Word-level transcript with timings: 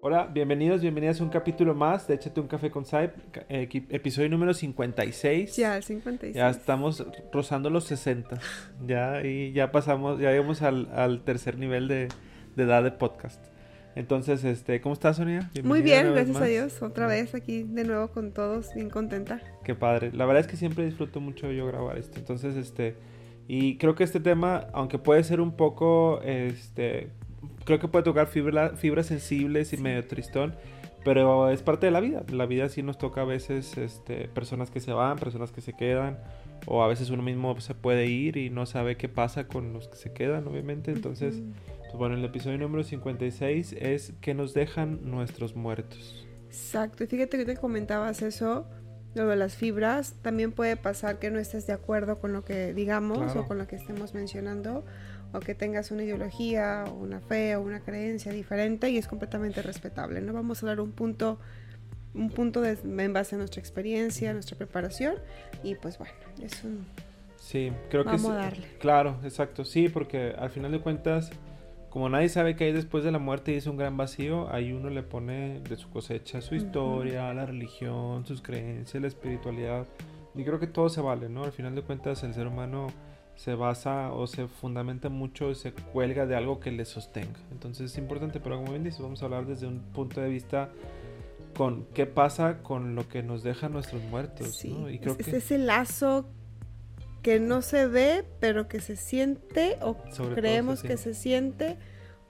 Hola, 0.00 0.30
bienvenidos, 0.32 0.80
bienvenidas 0.80 1.20
a 1.20 1.24
un 1.24 1.30
capítulo 1.30 1.74
más 1.74 2.06
de 2.06 2.14
Échate 2.14 2.40
un 2.40 2.46
café 2.46 2.70
con 2.70 2.84
Saip, 2.84 3.16
eh, 3.48 3.68
episodio 3.90 4.28
número 4.28 4.54
56. 4.54 5.56
Ya, 5.56 5.76
el 5.76 5.82
56. 5.82 6.36
Ya 6.36 6.48
estamos 6.50 7.04
rozando 7.32 7.68
los 7.68 7.82
60. 7.84 8.38
Ya, 8.86 9.24
y 9.26 9.50
ya 9.52 9.72
pasamos, 9.72 10.20
ya 10.20 10.30
llegamos 10.30 10.62
al, 10.62 11.22
tercer 11.24 11.58
nivel 11.58 11.88
de, 11.88 12.08
edad 12.56 12.84
de 12.84 12.92
podcast. 12.92 13.44
Entonces, 13.96 14.44
este, 14.44 14.80
¿cómo 14.80 14.92
estás, 14.92 15.16
Sonia? 15.16 15.50
Muy 15.64 15.82
bien, 15.82 16.12
gracias 16.12 16.40
a 16.40 16.44
Dios. 16.44 16.80
Otra 16.80 17.08
vez 17.08 17.34
aquí 17.34 17.64
de 17.64 17.82
nuevo 17.82 18.06
con 18.12 18.30
todos, 18.32 18.72
bien 18.76 18.90
contenta. 18.90 19.42
Qué 19.64 19.74
padre. 19.74 20.12
La 20.12 20.26
verdad 20.26 20.42
es 20.42 20.46
que 20.46 20.56
siempre 20.56 20.84
disfruto 20.84 21.20
mucho 21.20 21.50
yo 21.50 21.66
grabar 21.66 21.98
esto. 21.98 22.20
Entonces, 22.20 22.54
este, 22.54 22.94
y 23.48 23.78
creo 23.78 23.96
que 23.96 24.04
este 24.04 24.20
tema, 24.20 24.68
aunque 24.72 24.98
puede 24.98 25.24
ser 25.24 25.40
un 25.40 25.56
poco, 25.56 26.20
este, 26.22 27.10
creo 27.68 27.78
que 27.78 27.88
puede 27.88 28.02
tocar 28.02 28.28
fibras 28.28 29.06
sensibles 29.06 29.74
y 29.74 29.76
medio 29.76 30.06
tristón, 30.06 30.54
pero 31.04 31.50
es 31.50 31.60
parte 31.60 31.84
de 31.84 31.92
la 31.92 32.00
vida. 32.00 32.24
La 32.32 32.46
vida 32.46 32.70
sí 32.70 32.82
nos 32.82 32.96
toca 32.96 33.20
a 33.20 33.24
veces 33.24 33.76
este, 33.76 34.26
personas 34.28 34.70
que 34.70 34.80
se 34.80 34.90
van, 34.94 35.18
personas 35.18 35.52
que 35.52 35.60
se 35.60 35.74
quedan, 35.74 36.18
o 36.66 36.82
a 36.82 36.88
veces 36.88 37.10
uno 37.10 37.22
mismo 37.22 37.60
se 37.60 37.74
puede 37.74 38.06
ir 38.06 38.38
y 38.38 38.48
no 38.48 38.64
sabe 38.64 38.96
qué 38.96 39.10
pasa 39.10 39.48
con 39.48 39.74
los 39.74 39.86
que 39.86 39.96
se 39.96 40.14
quedan, 40.14 40.48
obviamente. 40.48 40.92
Entonces, 40.92 41.42
pues 41.82 41.92
bueno, 41.92 42.14
el 42.14 42.24
episodio 42.24 42.56
número 42.56 42.82
56 42.84 43.74
es 43.74 44.14
que 44.22 44.32
nos 44.32 44.54
dejan 44.54 45.00
nuestros 45.10 45.54
muertos. 45.54 46.26
Exacto, 46.46 47.04
y 47.04 47.06
fíjate 47.06 47.36
que 47.36 47.44
te 47.44 47.56
comentabas 47.58 48.22
eso, 48.22 48.66
lo 49.14 49.28
de 49.28 49.36
las 49.36 49.56
fibras, 49.56 50.14
también 50.22 50.52
puede 50.52 50.76
pasar 50.76 51.18
que 51.18 51.30
no 51.30 51.38
estés 51.38 51.66
de 51.66 51.74
acuerdo 51.74 52.18
con 52.18 52.32
lo 52.32 52.46
que 52.46 52.72
digamos 52.72 53.36
o 53.36 53.46
con 53.46 53.58
lo 53.58 53.66
que 53.66 53.76
estemos 53.76 54.14
mencionando 54.14 54.86
o 55.32 55.40
que 55.40 55.54
tengas 55.54 55.90
una 55.90 56.04
ideología 56.04 56.84
o 56.88 56.94
una 56.94 57.20
fe 57.20 57.56
o 57.56 57.62
una 57.62 57.80
creencia 57.80 58.32
diferente 58.32 58.90
y 58.90 58.98
es 58.98 59.08
completamente 59.08 59.62
respetable. 59.62 60.20
No 60.20 60.32
vamos 60.32 60.62
a 60.62 60.66
dar 60.66 60.80
un 60.80 60.92
punto 60.92 61.38
un 62.14 62.30
punto 62.30 62.62
de, 62.62 62.78
en 62.82 63.12
base 63.12 63.36
a 63.36 63.38
nuestra 63.38 63.60
experiencia, 63.60 64.32
nuestra 64.32 64.56
preparación 64.56 65.16
y 65.62 65.74
pues 65.74 65.98
bueno, 65.98 66.14
es 66.42 66.64
un 66.64 66.86
Sí, 67.36 67.72
creo 67.88 68.04
vamos 68.04 68.22
que 68.22 68.28
a 68.28 68.34
darle. 68.34 68.66
Claro, 68.80 69.20
exacto. 69.22 69.64
Sí, 69.64 69.88
porque 69.88 70.34
al 70.36 70.50
final 70.50 70.72
de 70.72 70.80
cuentas 70.80 71.30
como 71.90 72.08
nadie 72.08 72.28
sabe 72.28 72.54
qué 72.54 72.64
hay 72.64 72.72
después 72.72 73.02
de 73.02 73.10
la 73.10 73.18
muerte 73.18 73.52
y 73.52 73.56
es 73.56 73.66
un 73.66 73.76
gran 73.76 73.96
vacío, 73.96 74.52
ahí 74.52 74.72
uno 74.72 74.90
le 74.90 75.02
pone 75.02 75.60
de 75.60 75.76
su 75.76 75.88
cosecha 75.88 76.40
su 76.40 76.54
historia, 76.54 77.32
la 77.32 77.46
religión, 77.46 78.26
sus 78.26 78.42
creencias, 78.42 79.00
la 79.00 79.08
espiritualidad. 79.08 79.86
Y 80.34 80.44
creo 80.44 80.60
que 80.60 80.66
todo 80.66 80.90
se 80.90 81.00
vale, 81.00 81.28
¿no? 81.28 81.44
Al 81.44 81.52
final 81.52 81.74
de 81.74 81.82
cuentas 81.82 82.22
el 82.24 82.34
ser 82.34 82.46
humano 82.46 82.88
se 83.38 83.54
basa 83.54 84.10
o 84.12 84.26
se 84.26 84.48
fundamenta 84.48 85.08
mucho 85.10 85.52
y 85.52 85.54
se 85.54 85.72
cuelga 85.72 86.26
de 86.26 86.34
algo 86.34 86.58
que 86.58 86.72
le 86.72 86.84
sostenga. 86.84 87.38
Entonces 87.52 87.92
es 87.92 87.98
importante, 87.98 88.40
pero 88.40 88.56
como 88.56 88.72
bien 88.72 88.82
dices, 88.82 89.00
vamos 89.00 89.22
a 89.22 89.26
hablar 89.26 89.46
desde 89.46 89.68
un 89.68 89.78
punto 89.78 90.20
de 90.20 90.28
vista 90.28 90.70
con 91.56 91.84
qué 91.94 92.04
pasa 92.06 92.64
con 92.64 92.96
lo 92.96 93.08
que 93.08 93.22
nos 93.22 93.44
deja 93.44 93.68
nuestros 93.68 94.02
muertos. 94.02 94.64
¿no? 94.64 94.90
Y 94.90 94.98
creo 94.98 95.14
es, 95.16 95.26
que... 95.26 95.36
ese 95.36 95.56
lazo 95.56 96.28
que 97.22 97.38
no 97.38 97.62
se 97.62 97.86
ve, 97.86 98.24
pero 98.40 98.66
que 98.66 98.80
se 98.80 98.96
siente 98.96 99.78
o 99.82 99.96
creemos 100.34 100.82
que 100.82 100.96
se 100.96 101.14
siente 101.14 101.78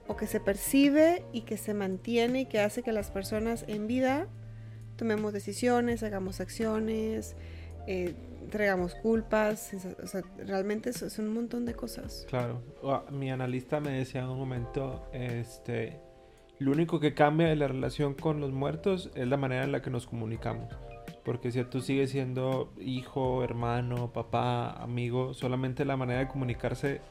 o 0.07 0.15
que 0.15 0.27
se 0.27 0.39
percibe 0.39 1.23
y 1.33 1.41
que 1.41 1.57
se 1.57 1.73
mantiene 1.73 2.41
y 2.41 2.45
que 2.45 2.59
hace 2.59 2.83
que 2.83 2.91
las 2.91 3.09
personas 3.09 3.65
en 3.67 3.87
vida 3.87 4.27
tomemos 4.95 5.33
decisiones, 5.33 6.03
hagamos 6.03 6.39
acciones, 6.39 7.35
eh, 7.87 8.13
entregamos 8.41 8.95
culpas, 8.95 9.73
o 10.01 10.07
sea, 10.07 10.21
realmente 10.37 10.89
es, 10.89 11.01
es, 11.01 11.19
un 11.19 11.33
montón 11.33 11.65
de 11.65 11.73
cosas. 11.73 12.25
Claro, 12.29 12.61
mi 13.11 13.31
analista 13.31 13.79
me 13.79 13.91
decía 13.91 14.21
en 14.21 14.29
un 14.29 14.37
momento, 14.37 15.07
este, 15.13 15.99
lo 16.59 16.71
único 16.71 16.99
que 16.99 17.13
cambia 17.13 17.47
de 17.47 17.55
la 17.55 17.67
relación 17.67 18.13
con 18.13 18.41
los 18.41 18.51
muertos 18.51 19.11
es 19.15 19.27
la 19.27 19.37
manera 19.37 19.63
en 19.63 19.71
la 19.71 19.81
que 19.81 19.89
nos 19.89 20.07
comunicamos. 20.07 20.67
Porque 21.23 21.51
si 21.51 21.63
tú 21.63 21.81
sigues 21.81 22.11
siendo 22.11 22.73
hijo, 22.79 23.43
hermano, 23.43 24.11
papá, 24.11 24.71
amigo, 24.71 25.33
solamente 25.33 25.85
la 25.85 25.95
manera 25.95 26.19
de 26.19 26.27
comunicarse 26.27 27.01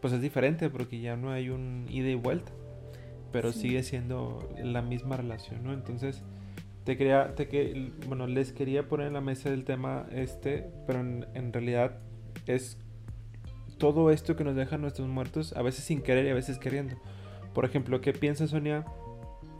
pues 0.00 0.12
es 0.12 0.20
diferente 0.20 0.70
porque 0.70 1.00
ya 1.00 1.16
no 1.16 1.30
hay 1.30 1.50
un 1.50 1.86
ida 1.88 2.08
y 2.08 2.14
vuelta. 2.14 2.52
Pero 3.32 3.52
sigue 3.52 3.82
siendo 3.82 4.48
la 4.62 4.82
misma 4.82 5.16
relación, 5.16 5.62
¿no? 5.62 5.72
Entonces, 5.72 6.22
te 6.88 6.96
quería, 6.96 7.34
te 7.34 7.48
que, 7.48 7.92
bueno, 8.06 8.26
les 8.26 8.54
quería 8.54 8.88
poner 8.88 9.08
en 9.08 9.12
la 9.12 9.20
mesa 9.20 9.50
el 9.50 9.64
tema 9.66 10.06
este, 10.10 10.70
pero 10.86 11.00
en, 11.00 11.52
realidad 11.52 11.98
es 12.46 12.78
todo 13.76 14.10
esto 14.10 14.36
que 14.36 14.42
nos 14.42 14.56
dejan 14.56 14.80
nuestros 14.80 15.06
muertos, 15.06 15.52
a 15.52 15.60
veces 15.60 15.84
sin 15.84 16.00
querer 16.00 16.24
y 16.24 16.30
a 16.30 16.34
veces 16.34 16.56
queriendo. 16.56 16.96
Por 17.52 17.66
ejemplo, 17.66 18.00
¿qué 18.00 18.14
piensa 18.14 18.46
Sonia 18.46 18.86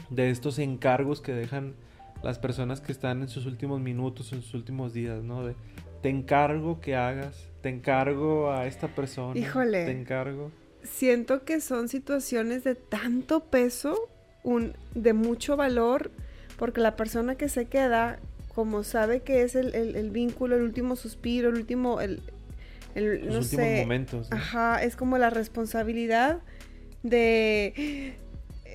de 0.09 0.31
estos 0.31 0.59
encargos 0.59 1.21
que 1.21 1.34
dejan 1.34 1.75
las 2.22 2.38
personas 2.38 2.81
que 2.81 2.93
están 2.93 3.21
en 3.21 3.28
sus 3.28 3.44
últimos 3.44 3.78
minutos, 3.78 4.33
en 4.33 4.41
sus 4.41 4.55
últimos 4.55 4.94
días, 4.94 5.22
¿no? 5.22 5.44
De, 5.44 5.55
te 6.00 6.09
encargo 6.09 6.81
que 6.81 6.97
hagas, 6.97 7.50
te 7.61 7.69
encargo 7.69 8.50
a 8.50 8.67
esta 8.67 8.88
persona, 8.88 9.38
Híjole, 9.38 9.84
te 9.84 9.91
encargo. 9.91 10.50
Siento 10.83 11.44
que 11.44 11.61
son 11.61 11.91
situaciones 11.91 12.65
de 12.65 12.75
tanto 12.75 13.41
peso, 13.41 14.09
un, 14.44 14.72
de 14.94 15.12
mucho 15.12 15.59
valor, 15.59 16.11
porque 16.59 16.81
la 16.81 16.97
persona 16.97 17.37
que 17.37 17.49
se 17.49 17.67
queda, 17.67 18.19
como 18.55 18.83
sabe 18.83 19.21
que 19.21 19.43
es 19.43 19.55
el, 19.55 20.11
vínculo, 20.11 20.57
el 20.57 20.63
último 20.63 20.97
suspiro, 20.97 21.49
el 21.49 21.55
último, 21.55 22.01
el, 22.01 22.21
el 22.95 23.27
Los 23.27 23.53
últimos 23.53 23.81
momentos. 23.81 24.29
Ajá, 24.31 24.83
es 24.83 24.97
como 24.97 25.17
la 25.17 25.31
responsabilidad 25.31 26.41
de 27.05 28.17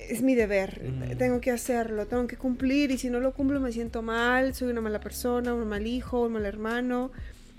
es 0.08 0.22
mi 0.22 0.34
deber, 0.34 0.82
tengo 1.18 1.40
que 1.40 1.50
hacerlo, 1.50 2.06
tengo 2.06 2.26
que 2.26 2.36
cumplir 2.36 2.90
y 2.90 2.98
si 2.98 3.10
no 3.10 3.20
lo 3.20 3.32
cumplo 3.32 3.60
me 3.60 3.72
siento 3.72 4.02
mal, 4.02 4.54
soy 4.54 4.68
una 4.70 4.80
mala 4.80 5.00
persona, 5.00 5.54
un 5.54 5.66
mal 5.66 5.86
hijo, 5.86 6.22
un 6.22 6.32
mal 6.34 6.44
hermano, 6.44 7.10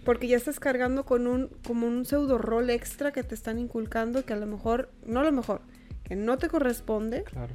porque 0.03 0.27
ya 0.27 0.37
estás 0.37 0.59
cargando 0.59 1.05
con 1.05 1.27
un 1.27 1.49
como 1.65 1.87
un 1.87 2.05
pseudo 2.05 2.37
rol 2.37 2.69
extra 2.69 3.11
que 3.11 3.23
te 3.23 3.33
están 3.33 3.57
inculcando 3.57 4.25
que 4.25 4.33
a 4.33 4.35
lo 4.35 4.45
mejor, 4.45 4.91
no 5.05 5.21
a 5.21 5.23
lo 5.23 5.31
mejor, 5.31 5.61
que 6.03 6.15
no 6.15 6.37
te 6.37 6.47
corresponde. 6.47 7.23
Claro. 7.23 7.53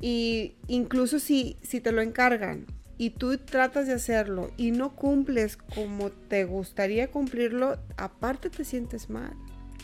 Y 0.00 0.54
incluso 0.68 1.18
si, 1.18 1.56
si 1.62 1.80
te 1.80 1.92
lo 1.92 2.02
encargan 2.02 2.66
y 2.98 3.10
tú 3.10 3.38
tratas 3.38 3.86
de 3.86 3.94
hacerlo 3.94 4.50
y 4.56 4.70
no 4.70 4.94
cumples 4.94 5.56
como 5.56 6.10
te 6.10 6.44
gustaría 6.44 7.10
cumplirlo, 7.10 7.78
aparte 7.96 8.50
te 8.50 8.64
sientes 8.64 9.10
mal. 9.10 9.32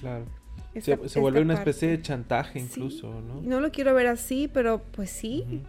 Claro. 0.01 0.27
se, 0.81 1.21
vuelve 1.21 1.41
una 1.41 1.55
especie 1.55 1.89
de 1.89 2.03
chantaje 2.03 2.59
incluso, 2.59 3.21
¿no? 3.21 3.41
No 3.43 3.61
lo 3.61 3.71
quiero 3.71 3.95
ver 3.95 4.09
así, 4.09 4.49
pero 4.53 4.83
pues 4.83 5.11
sí. 5.11 5.63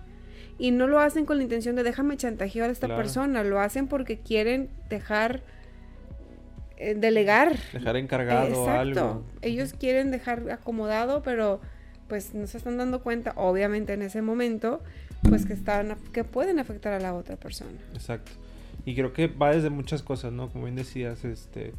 Y 0.57 0.71
no 0.71 0.87
lo 0.87 0.99
hacen 0.99 1.25
con 1.25 1.37
la 1.37 1.43
intención 1.43 1.75
de 1.75 1.83
déjame 1.83 2.17
chantajear 2.17 2.69
a 2.69 2.71
esta 2.71 2.87
persona, 2.87 3.43
lo 3.43 3.59
hacen 3.59 3.87
porque 3.87 4.19
quieren 4.19 4.69
dejar 4.89 5.43
eh, 6.77 6.95
delegar. 6.95 7.57
Dejar 7.73 7.95
encargado 7.97 8.69
algo. 8.69 9.23
Ellos 9.41 9.73
quieren 9.73 10.11
dejar 10.11 10.49
acomodado, 10.51 11.21
pero 11.21 11.61
pues 12.07 12.33
no 12.33 12.47
se 12.47 12.57
están 12.57 12.77
dando 12.77 13.01
cuenta, 13.01 13.33
obviamente 13.35 13.93
en 13.93 14.01
ese 14.01 14.21
momento, 14.21 14.81
pues 15.27 15.45
que 15.45 15.53
están, 15.53 15.97
que 16.13 16.23
pueden 16.23 16.59
afectar 16.59 16.93
a 16.93 16.99
la 16.99 17.13
otra 17.13 17.35
persona. 17.35 17.79
Exacto. 17.93 18.31
Y 18.85 18.95
creo 18.95 19.13
que 19.13 19.27
va 19.27 19.51
desde 19.51 19.69
muchas 19.69 20.03
cosas, 20.03 20.31
¿no? 20.31 20.49
Como 20.49 20.65
bien 20.65 20.75
decías, 20.75 21.25
este, 21.25 21.73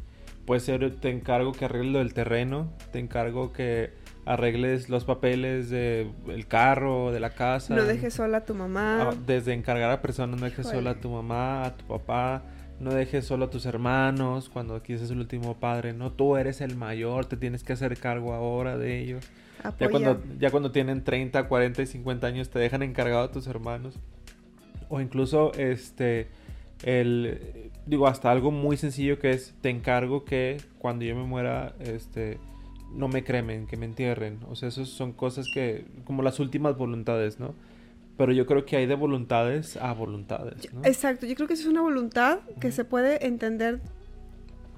puede 0.45 0.59
ser, 0.59 0.95
te 0.99 1.09
encargo 1.09 1.53
que 1.53 1.65
arregles 1.65 1.91
lo 1.93 1.99
del 1.99 2.13
terreno, 2.13 2.73
te 2.91 2.99
encargo 2.99 3.53
que 3.53 3.91
arregles 4.25 4.89
los 4.89 5.05
papeles 5.05 5.69
del 5.69 6.11
el 6.27 6.47
carro, 6.47 7.11
de 7.13 7.21
la 7.21 7.29
casa. 7.29 7.73
No 7.73 7.85
dejes 7.85 8.15
sola 8.15 8.39
a 8.39 8.45
tu 8.45 8.53
mamá. 8.53 9.09
Ah, 9.09 9.15
desde 9.25 9.53
encargar 9.53 9.89
a 9.89 10.01
personas, 10.01 10.39
no 10.39 10.45
dejes 10.45 10.67
sola 10.67 10.91
a 10.91 10.95
tu 10.95 11.09
mamá, 11.09 11.65
a 11.65 11.77
tu 11.77 11.85
papá, 11.85 12.43
no 12.79 12.93
dejes 12.93 13.25
solo 13.25 13.45
a 13.45 13.49
tus 13.49 13.65
hermanos 13.65 14.49
cuando 14.49 14.75
aquí 14.75 14.93
es 14.93 15.09
el 15.09 15.19
último 15.19 15.55
padre, 15.55 15.93
no, 15.93 16.11
tú 16.11 16.37
eres 16.37 16.61
el 16.61 16.75
mayor, 16.75 17.25
te 17.25 17.37
tienes 17.37 17.63
que 17.63 17.73
hacer 17.73 17.97
cargo 17.97 18.33
ahora 18.33 18.77
de 18.77 18.99
ellos. 19.01 19.25
Ya 19.79 19.89
cuando, 19.89 20.21
ya 20.39 20.51
cuando 20.51 20.71
tienen 20.71 21.03
30, 21.03 21.47
40 21.47 21.81
y 21.81 21.85
50 21.87 22.27
años 22.27 22.49
te 22.49 22.59
dejan 22.59 22.83
encargado 22.83 23.23
a 23.23 23.31
tus 23.31 23.47
hermanos. 23.47 23.95
O 24.89 25.01
incluso, 25.01 25.51
este, 25.55 26.27
el, 26.83 27.71
digo, 27.85 28.07
hasta 28.07 28.31
algo 28.31 28.51
muy 28.51 28.77
sencillo 28.77 29.19
que 29.19 29.31
es, 29.31 29.53
te 29.61 29.69
encargo 29.69 30.23
que 30.23 30.61
cuando 30.77 31.05
yo 31.05 31.15
me 31.15 31.23
muera, 31.23 31.73
este, 31.79 32.37
no 32.93 33.07
me 33.07 33.23
cremen, 33.23 33.67
que 33.67 33.77
me 33.77 33.85
entierren. 33.85 34.39
O 34.49 34.55
sea, 34.55 34.69
esas 34.69 34.89
son 34.89 35.11
cosas 35.11 35.47
que, 35.53 35.85
como 36.05 36.21
las 36.21 36.39
últimas 36.39 36.77
voluntades, 36.77 37.39
¿no? 37.39 37.53
Pero 38.17 38.31
yo 38.31 38.45
creo 38.45 38.65
que 38.65 38.77
hay 38.77 38.87
de 38.87 38.95
voluntades 38.95 39.77
a 39.77 39.93
voluntades. 39.93 40.73
¿no? 40.73 40.83
Exacto, 40.83 41.25
yo 41.25 41.35
creo 41.35 41.47
que 41.47 41.53
eso 41.53 41.63
es 41.63 41.69
una 41.69 41.81
voluntad 41.81 42.39
que 42.59 42.71
se 42.71 42.83
puede 42.83 43.25
entender 43.27 43.79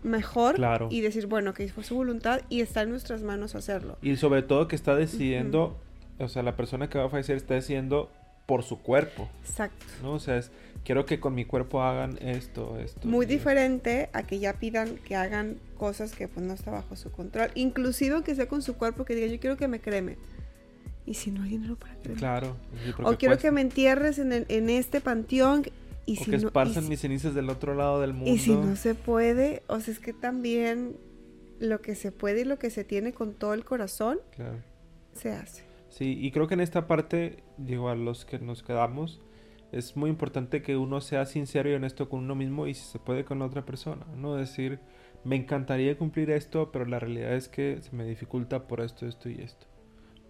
mejor 0.03 0.59
y 0.89 1.01
decir, 1.01 1.27
bueno, 1.27 1.53
que 1.53 1.67
fue 1.69 1.83
su 1.83 1.95
voluntad 1.95 2.41
y 2.49 2.61
está 2.61 2.81
en 2.81 2.89
nuestras 2.89 3.21
manos 3.21 3.55
hacerlo. 3.55 3.97
Y 4.01 4.15
sobre 4.17 4.41
todo 4.41 4.67
que 4.67 4.75
está 4.75 4.95
decidiendo, 4.95 5.77
o 6.19 6.27
sea, 6.27 6.43
la 6.43 6.55
persona 6.55 6.89
que 6.89 6.97
va 6.97 7.05
a 7.05 7.09
fallecer 7.09 7.37
está 7.37 7.53
decidiendo 7.53 8.09
por 8.45 8.63
su 8.63 8.79
cuerpo. 8.81 9.29
Exacto. 9.43 9.85
¿no? 10.01 10.13
O 10.13 10.19
sea, 10.19 10.37
es, 10.37 10.51
quiero 10.83 11.05
que 11.05 11.19
con 11.19 11.35
mi 11.35 11.45
cuerpo 11.45 11.83
hagan 11.83 12.17
esto, 12.19 12.79
esto. 12.79 13.07
Muy 13.07 13.25
diferente 13.25 14.09
a 14.13 14.23
que 14.23 14.39
ya 14.39 14.53
pidan 14.53 14.95
que 14.97 15.15
hagan 15.15 15.57
cosas 15.77 16.13
que 16.13 16.27
pues 16.27 16.45
no 16.45 16.53
está 16.53 16.71
bajo 16.71 16.95
su 16.95 17.11
control. 17.11 17.51
Inclusive 17.55 18.23
que 18.23 18.33
sea 18.33 18.47
con 18.47 18.61
su 18.61 18.75
cuerpo, 18.75 19.05
que 19.05 19.15
diga, 19.15 19.27
yo 19.27 19.39
quiero 19.39 19.55
que 19.55 19.67
me 19.67 19.79
creme. 19.79 20.17
¿Y 21.09 21.15
si 21.15 21.31
no 21.31 21.41
hay 21.41 21.49
dinero 21.49 21.75
para 21.75 21.95
creer? 21.95 22.19
Claro. 22.19 22.55
O 23.03 23.15
quiero 23.17 23.39
que 23.39 23.49
me 23.49 23.61
entierres 23.61 24.19
en, 24.19 24.45
en 24.47 24.69
este 24.69 25.01
panteón 25.01 25.65
y 26.05 26.21
o 26.21 26.23
que 26.23 26.35
esparzan 26.35 26.87
mis 26.87 26.99
cenizas 26.99 27.33
del 27.33 27.49
otro 27.49 27.73
lado 27.73 27.99
del 27.99 28.13
mundo. 28.13 28.29
Y 28.29 28.37
si 28.37 28.51
no 28.51 28.75
se 28.75 28.93
puede, 28.93 29.63
o 29.65 29.79
sea, 29.79 29.91
es 29.91 29.99
que 29.99 30.13
también 30.13 30.97
lo 31.59 31.81
que 31.81 31.95
se 31.95 32.11
puede 32.11 32.41
y 32.41 32.43
lo 32.43 32.59
que 32.59 32.69
se 32.69 32.83
tiene 32.83 33.11
con 33.11 33.33
todo 33.33 33.55
el 33.55 33.65
corazón, 33.65 34.19
se 35.13 35.31
hace. 35.31 35.63
Sí, 35.89 36.15
y 36.21 36.29
creo 36.29 36.47
que 36.47 36.53
en 36.53 36.61
esta 36.61 36.85
parte, 36.85 37.43
digo, 37.57 37.89
a 37.89 37.95
los 37.95 38.23
que 38.25 38.37
nos 38.37 38.61
quedamos, 38.61 39.19
es 39.71 39.97
muy 39.97 40.11
importante 40.11 40.61
que 40.61 40.77
uno 40.77 41.01
sea 41.01 41.25
sincero 41.25 41.71
y 41.71 41.73
honesto 41.73 42.07
con 42.07 42.19
uno 42.19 42.35
mismo 42.35 42.67
y 42.67 42.75
si 42.75 42.85
se 42.85 42.99
puede 42.99 43.25
con 43.25 43.41
otra 43.41 43.65
persona, 43.65 44.05
no 44.15 44.35
decir, 44.35 44.79
me 45.23 45.37
encantaría 45.37 45.97
cumplir 45.97 46.29
esto, 46.29 46.71
pero 46.71 46.85
la 46.85 46.99
realidad 46.99 47.33
es 47.33 47.49
que 47.49 47.79
se 47.81 47.95
me 47.95 48.05
dificulta 48.05 48.67
por 48.67 48.81
esto, 48.81 49.07
esto 49.07 49.27
y 49.27 49.41
esto. 49.41 49.65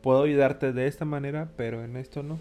Puedo 0.01 0.23
ayudarte 0.23 0.73
de 0.73 0.87
esta 0.87 1.05
manera, 1.05 1.49
pero 1.55 1.83
en 1.83 1.95
esto 1.97 2.23
no. 2.23 2.39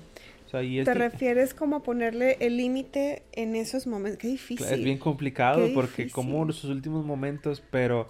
¿Te 0.50 0.94
refieres 0.94 1.52
como 1.52 1.76
a 1.76 1.82
ponerle 1.82 2.38
el 2.40 2.56
límite 2.56 3.22
en 3.32 3.54
esos 3.54 3.86
momentos? 3.86 4.18
Qué 4.18 4.28
difícil. 4.28 4.66
Es 4.66 4.82
bien 4.82 4.98
complicado 4.98 5.68
porque 5.74 6.08
como 6.08 6.50
sus 6.52 6.70
últimos 6.70 7.04
momentos, 7.04 7.62
pero 7.70 8.08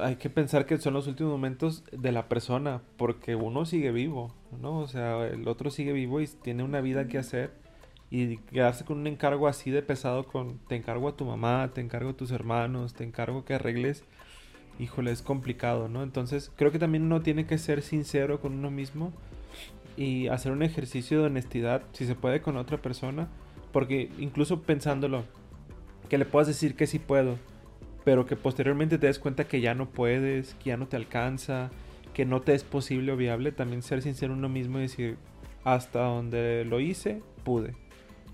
hay 0.00 0.16
que 0.16 0.30
pensar 0.30 0.64
que 0.64 0.78
son 0.78 0.94
los 0.94 1.06
últimos 1.06 1.32
momentos 1.32 1.84
de 1.92 2.10
la 2.10 2.28
persona, 2.28 2.80
porque 2.96 3.36
uno 3.36 3.66
sigue 3.66 3.92
vivo, 3.92 4.34
¿no? 4.60 4.78
O 4.78 4.88
sea, 4.88 5.26
el 5.26 5.46
otro 5.46 5.70
sigue 5.70 5.92
vivo 5.92 6.22
y 6.22 6.26
tiene 6.26 6.62
una 6.62 6.80
vida 6.80 7.06
que 7.06 7.18
hacer 7.18 7.50
y 8.08 8.38
quedarse 8.38 8.84
con 8.84 8.98
un 8.98 9.06
encargo 9.06 9.46
así 9.46 9.70
de 9.70 9.82
pesado 9.82 10.26
con 10.26 10.58
te 10.68 10.76
encargo 10.76 11.08
a 11.08 11.16
tu 11.16 11.26
mamá, 11.26 11.70
te 11.74 11.82
encargo 11.82 12.10
a 12.10 12.16
tus 12.16 12.30
hermanos, 12.30 12.94
te 12.94 13.04
encargo 13.04 13.44
que 13.44 13.54
arregles, 13.54 14.04
híjole, 14.78 15.10
es 15.10 15.22
complicado, 15.22 15.88
¿no? 15.88 16.02
Entonces, 16.02 16.50
creo 16.56 16.72
que 16.72 16.78
también 16.78 17.04
uno 17.04 17.22
tiene 17.22 17.46
que 17.46 17.58
ser 17.58 17.82
sincero 17.82 18.40
con 18.40 18.52
uno 18.52 18.70
mismo 18.70 19.12
y 19.96 20.28
hacer 20.28 20.52
un 20.52 20.62
ejercicio 20.62 21.20
de 21.20 21.26
honestidad, 21.26 21.82
si 21.92 22.06
se 22.06 22.14
puede, 22.14 22.42
con 22.42 22.56
otra 22.56 22.78
persona, 22.78 23.28
porque 23.72 24.10
incluso 24.18 24.62
pensándolo, 24.62 25.24
que 26.08 26.18
le 26.18 26.24
puedas 26.24 26.48
decir 26.48 26.76
que 26.76 26.86
sí 26.86 26.98
puedo, 26.98 27.36
pero 28.04 28.26
que 28.26 28.36
posteriormente 28.36 28.98
te 28.98 29.06
des 29.06 29.18
cuenta 29.18 29.48
que 29.48 29.60
ya 29.60 29.74
no 29.74 29.88
puedes, 29.88 30.54
que 30.54 30.70
ya 30.70 30.76
no 30.76 30.86
te 30.86 30.96
alcanza, 30.96 31.70
que 32.14 32.24
no 32.24 32.40
te 32.40 32.54
es 32.54 32.62
posible 32.62 33.12
o 33.12 33.16
viable, 33.16 33.52
también 33.52 33.82
ser 33.82 34.02
sincero 34.02 34.34
uno 34.34 34.48
mismo 34.48 34.78
y 34.78 34.82
decir, 34.82 35.16
hasta 35.64 36.00
donde 36.00 36.64
lo 36.64 36.80
hice, 36.80 37.20
pude. 37.44 37.74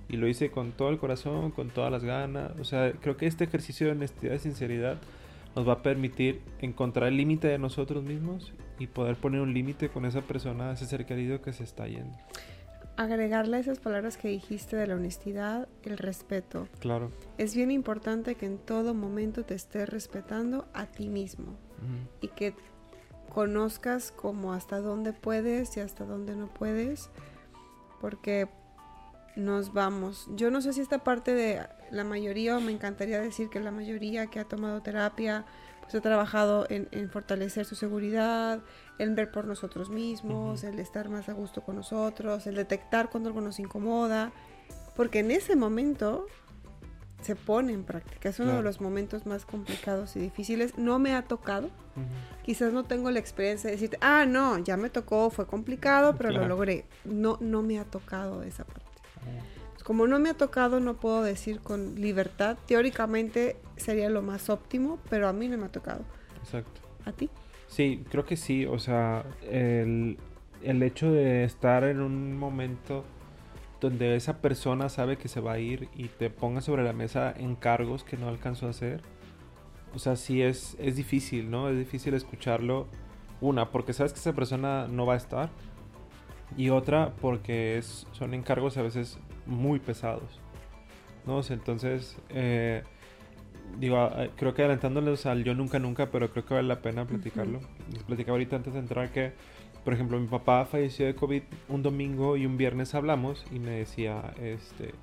Y 0.08 0.18
lo 0.18 0.28
hice 0.28 0.50
con 0.50 0.72
todo 0.72 0.90
el 0.90 0.98
corazón, 0.98 1.52
con 1.52 1.70
todas 1.70 1.90
las 1.90 2.04
ganas. 2.04 2.52
O 2.60 2.64
sea, 2.64 2.92
creo 2.92 3.16
que 3.16 3.26
este 3.26 3.44
ejercicio 3.44 3.86
de 3.86 3.92
honestidad 3.92 4.34
y 4.34 4.38
sinceridad 4.40 4.98
nos 5.54 5.68
va 5.68 5.74
a 5.74 5.82
permitir 5.82 6.40
encontrar 6.60 7.08
el 7.08 7.16
límite 7.16 7.48
de 7.48 7.58
nosotros 7.58 8.02
mismos 8.02 8.52
y 8.78 8.86
poder 8.86 9.16
poner 9.16 9.40
un 9.40 9.52
límite 9.52 9.88
con 9.88 10.04
esa 10.04 10.22
persona, 10.22 10.72
ese 10.72 10.86
ser 10.86 11.06
querido 11.06 11.42
que 11.42 11.52
se 11.52 11.64
está 11.64 11.86
yendo 11.86 12.16
agregarle 12.96 13.58
esas 13.58 13.78
palabras 13.78 14.16
que 14.16 14.28
dijiste 14.28 14.76
de 14.76 14.86
la 14.86 14.94
honestidad, 14.94 15.68
el 15.82 15.98
respeto. 15.98 16.68
Claro. 16.80 17.10
Es 17.38 17.54
bien 17.54 17.70
importante 17.70 18.34
que 18.34 18.46
en 18.46 18.58
todo 18.58 18.94
momento 18.94 19.44
te 19.44 19.54
estés 19.54 19.88
respetando 19.88 20.66
a 20.74 20.86
ti 20.86 21.08
mismo 21.08 21.56
y 22.20 22.28
que 22.28 22.54
conozcas 23.28 24.12
como 24.12 24.52
hasta 24.52 24.80
dónde 24.80 25.12
puedes 25.12 25.76
y 25.76 25.80
hasta 25.80 26.04
dónde 26.04 26.36
no 26.36 26.46
puedes, 26.46 27.10
porque 28.00 28.48
nos 29.34 29.72
vamos. 29.72 30.28
Yo 30.36 30.50
no 30.50 30.60
sé 30.60 30.72
si 30.72 30.80
esta 30.80 31.02
parte 31.02 31.34
de 31.34 31.60
la 31.92 32.04
mayoría, 32.04 32.56
o 32.56 32.60
me 32.60 32.72
encantaría 32.72 33.20
decir 33.20 33.48
que 33.48 33.60
la 33.60 33.70
mayoría 33.70 34.26
que 34.26 34.40
ha 34.40 34.44
tomado 34.44 34.82
terapia, 34.82 35.44
pues 35.82 35.94
ha 35.94 36.00
trabajado 36.00 36.66
en, 36.70 37.10
fortalecer 37.10 37.66
su 37.66 37.74
seguridad, 37.74 38.60
en 38.98 39.14
ver 39.14 39.30
por 39.30 39.44
nosotros 39.44 39.90
mismos, 39.90 40.64
el 40.64 40.78
estar 40.78 41.08
más 41.08 41.28
a 41.28 41.32
gusto 41.32 41.62
con 41.62 41.76
nosotros, 41.76 42.46
el 42.46 42.54
detectar 42.54 43.10
cuando 43.10 43.28
algo 43.28 43.40
nos 43.40 43.58
incomoda, 43.58 44.32
porque 44.96 45.20
en 45.20 45.30
ese 45.30 45.54
momento 45.54 46.26
se 47.22 47.36
pone 47.36 47.72
en 47.72 47.84
práctica. 47.84 48.28
Es 48.28 48.40
uno 48.40 48.56
de 48.56 48.62
los 48.62 48.80
momentos 48.80 49.26
más 49.26 49.44
complicados 49.44 50.16
y 50.16 50.20
difíciles. 50.20 50.76
No 50.76 50.98
me 50.98 51.14
ha 51.14 51.22
tocado. 51.22 51.70
Quizás 52.42 52.72
no 52.72 52.84
tengo 52.84 53.10
la 53.10 53.20
experiencia 53.20 53.68
de 53.68 53.76
decirte, 53.76 53.98
ah, 54.00 54.24
no, 54.26 54.58
ya 54.58 54.76
me 54.76 54.90
tocó, 54.90 55.30
fue 55.30 55.46
complicado, 55.46 56.16
pero 56.16 56.30
lo 56.30 56.48
logré. 56.48 56.84
No, 57.04 57.38
no 57.40 57.62
me 57.62 57.78
ha 57.78 57.84
tocado 57.84 58.42
esa 58.42 58.64
parte. 58.64 58.82
Como 59.82 60.06
no 60.06 60.18
me 60.18 60.30
ha 60.30 60.34
tocado, 60.34 60.80
no 60.80 60.94
puedo 60.94 61.22
decir 61.22 61.60
con 61.60 61.96
libertad. 61.96 62.56
Teóricamente 62.66 63.56
sería 63.76 64.08
lo 64.08 64.22
más 64.22 64.48
óptimo, 64.48 64.98
pero 65.10 65.28
a 65.28 65.32
mí 65.32 65.48
no 65.48 65.58
me 65.58 65.66
ha 65.66 65.72
tocado. 65.72 66.02
Exacto. 66.42 66.80
¿A 67.04 67.12
ti? 67.12 67.30
Sí, 67.66 68.04
creo 68.10 68.24
que 68.24 68.36
sí. 68.36 68.66
O 68.66 68.78
sea, 68.78 69.24
el, 69.50 70.18
el 70.62 70.82
hecho 70.82 71.10
de 71.10 71.44
estar 71.44 71.84
en 71.84 72.00
un 72.00 72.38
momento 72.38 73.04
donde 73.80 74.14
esa 74.14 74.40
persona 74.40 74.88
sabe 74.88 75.16
que 75.16 75.26
se 75.26 75.40
va 75.40 75.54
a 75.54 75.58
ir 75.58 75.88
y 75.96 76.08
te 76.08 76.30
ponga 76.30 76.60
sobre 76.60 76.84
la 76.84 76.92
mesa 76.92 77.34
encargos 77.36 78.04
que 78.04 78.16
no 78.16 78.28
alcanzó 78.28 78.68
a 78.68 78.70
hacer. 78.70 79.02
O 79.94 79.98
sea, 79.98 80.14
sí 80.14 80.40
es, 80.40 80.76
es 80.78 80.96
difícil, 80.96 81.50
¿no? 81.50 81.68
Es 81.68 81.76
difícil 81.76 82.14
escucharlo. 82.14 82.86
Una, 83.40 83.70
porque 83.70 83.92
sabes 83.92 84.12
que 84.12 84.20
esa 84.20 84.32
persona 84.32 84.86
no 84.86 85.04
va 85.04 85.14
a 85.14 85.16
estar. 85.16 85.50
Y 86.56 86.70
otra, 86.70 87.12
porque 87.20 87.76
es, 87.76 88.06
son 88.12 88.34
encargos 88.34 88.76
a 88.76 88.82
veces 88.82 89.18
muy 89.46 89.78
pesados. 89.78 90.40
¿no? 91.26 91.40
entonces, 91.50 92.16
eh, 92.30 92.82
digo, 93.78 94.10
creo 94.36 94.54
que 94.54 94.62
adelantándoles 94.62 95.26
al 95.26 95.44
yo 95.44 95.54
nunca 95.54 95.78
nunca, 95.78 96.10
pero 96.10 96.30
creo 96.30 96.44
que 96.44 96.54
vale 96.54 96.68
la 96.68 96.82
pena 96.82 97.06
platicarlo. 97.06 97.60
Les 97.92 98.02
platicaba 98.02 98.34
ahorita 98.34 98.56
antes 98.56 98.72
de 98.72 98.80
entrar 98.80 99.12
que, 99.12 99.32
por 99.84 99.94
ejemplo, 99.94 100.18
mi 100.18 100.26
papá 100.26 100.64
falleció 100.64 101.06
de 101.06 101.14
COVID 101.14 101.42
un 101.68 101.82
domingo 101.82 102.36
y 102.36 102.46
un 102.46 102.56
viernes 102.56 102.94
hablamos 102.94 103.44
y 103.52 103.58
me 103.58 103.72
decía, 103.72 104.34
este, 104.40 104.94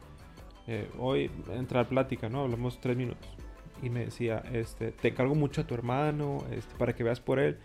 eh, 0.68 0.90
hoy 1.00 1.32
entrar 1.52 1.88
plática, 1.88 2.30
¿no? 2.30 2.42
Hablamos 2.42 2.80
tres 2.80 2.96
minutos. 2.98 3.28
Y 3.82 3.90
me 3.90 4.06
decía, 4.06 4.44
este, 4.52 4.92
te 4.92 5.08
encargo 5.08 5.36
mucho 5.36 5.62
a 5.62 5.64
tu 5.64 5.74
hermano, 5.74 6.44
este, 6.52 6.76
para 6.76 6.94
que 6.94 7.04
veas 7.04 7.22
por 7.22 7.40
él. 7.40 7.58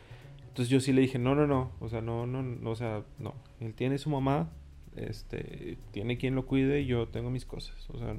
Entonces 0.48 0.68
yo 0.68 0.78
sí 0.78 0.92
le 0.92 1.00
dije, 1.00 1.18
no, 1.18 1.34
no, 1.34 1.48
no, 1.48 1.72
o 1.80 1.88
sea, 1.88 2.00
no, 2.00 2.26
no, 2.26 2.42
no, 2.42 2.70
o 2.70 2.76
sea, 2.76 3.02
no. 3.18 3.34
Él 3.58 3.74
tiene 3.74 3.98
su 3.98 4.08
mamá, 4.08 4.48
este, 4.96 5.78
tiene 5.90 6.18
quien 6.18 6.34
lo 6.34 6.46
cuide 6.46 6.80
y 6.80 6.86
yo 6.86 7.08
tengo 7.08 7.30
mis 7.30 7.44
cosas. 7.44 7.74
O 7.90 7.98
sea, 7.98 8.16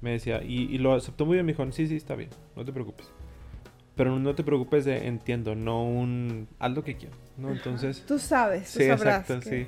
me 0.00 0.12
decía, 0.12 0.42
y, 0.42 0.76
lo 0.78 0.92
aceptó 0.92 1.24
muy 1.26 1.36
bien, 1.36 1.46
me 1.46 1.52
dijo, 1.52 1.64
sí, 1.72 1.86
sí, 1.86 1.96
está 1.96 2.14
bien, 2.14 2.30
no 2.56 2.64
te 2.64 2.72
preocupes. 2.72 3.10
Pero 3.96 4.18
no 4.18 4.34
te 4.34 4.42
preocupes 4.42 4.84
de 4.84 5.06
entiendo, 5.06 5.54
no 5.54 5.84
un 5.84 6.48
haz 6.58 6.72
lo 6.72 6.84
que 6.84 6.96
quieras, 6.96 7.18
¿no? 7.38 7.50
Entonces... 7.50 8.04
Tú 8.06 8.18
sabes, 8.18 8.72
tú 8.72 8.80
sí, 8.80 8.84
exacto, 8.84 9.40
sí. 9.40 9.66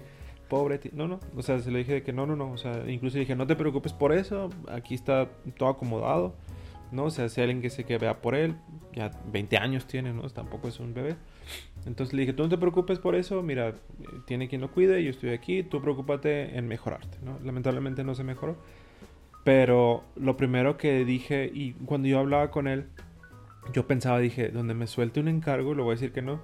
Pobre 0.49 0.79
tío. 0.79 0.93
No, 0.95 1.09
no, 1.09 1.21
o 1.37 1.43
sea, 1.43 1.59
se 1.61 1.71
le 1.71 1.79
dije 1.79 2.03
que 2.03 2.13
no, 2.13 2.27
no, 2.27 2.37
no, 2.37 2.53
o 2.53 2.57
sea, 2.57 2.89
incluso 2.89 3.19
dije, 3.19 3.35
no 3.35 3.47
te 3.47 3.57
preocupes 3.57 3.93
por 3.93 4.13
eso, 4.13 4.51
aquí 4.69 4.95
está 4.95 5.29
todo 5.57 5.71
acomodado, 5.71 6.35
¿no? 6.93 7.05
O 7.05 7.11
sea, 7.11 7.29
si 7.29 7.41
alguien 7.41 7.61
que 7.63 7.71
se 7.71 7.85
que 7.85 7.99
vea 7.99 8.21
por 8.21 8.35
él, 8.35 8.57
ya 8.95 9.11
20 9.33 9.57
años 9.59 9.87
tiene, 9.87 10.13
¿no? 10.13 10.29
Tampoco 10.31 10.69
es 10.69 10.81
un 10.81 10.95
bebé. 10.95 11.17
Entonces 11.85 12.15
le 12.15 12.23
dije, 12.23 12.33
tú 12.33 12.43
no 12.43 12.49
te 12.49 12.59
preocupes 12.59 12.99
por 12.99 13.15
eso, 13.15 13.43
mira, 13.43 13.75
tiene 14.27 14.49
quien 14.49 14.61
lo 14.61 14.71
cuide, 14.71 15.03
yo 15.05 15.11
estoy 15.11 15.31
aquí, 15.31 15.63
tú 15.63 15.81
preocúpate 15.81 16.57
en 16.57 16.67
mejorarte, 16.67 17.19
¿no? 17.23 17.39
Lamentablemente 17.45 18.05
no 18.05 18.15
se 18.15 18.25
mejoró. 18.25 18.57
Pero 19.45 20.03
lo 20.17 20.37
primero 20.37 20.77
que 20.77 21.05
dije, 21.05 21.49
y 21.53 21.73
cuando 21.73 22.09
yo 22.09 22.19
hablaba 22.19 22.51
con 22.51 22.67
él, 22.67 22.87
yo 23.73 23.87
pensaba, 23.87 24.19
dije, 24.19 24.49
donde 24.49 24.75
me 24.75 24.87
suelte 24.87 25.21
un 25.21 25.29
encargo, 25.29 25.75
lo 25.75 25.85
voy 25.85 25.93
a 25.93 25.95
decir 25.95 26.13
que 26.13 26.23
no. 26.23 26.41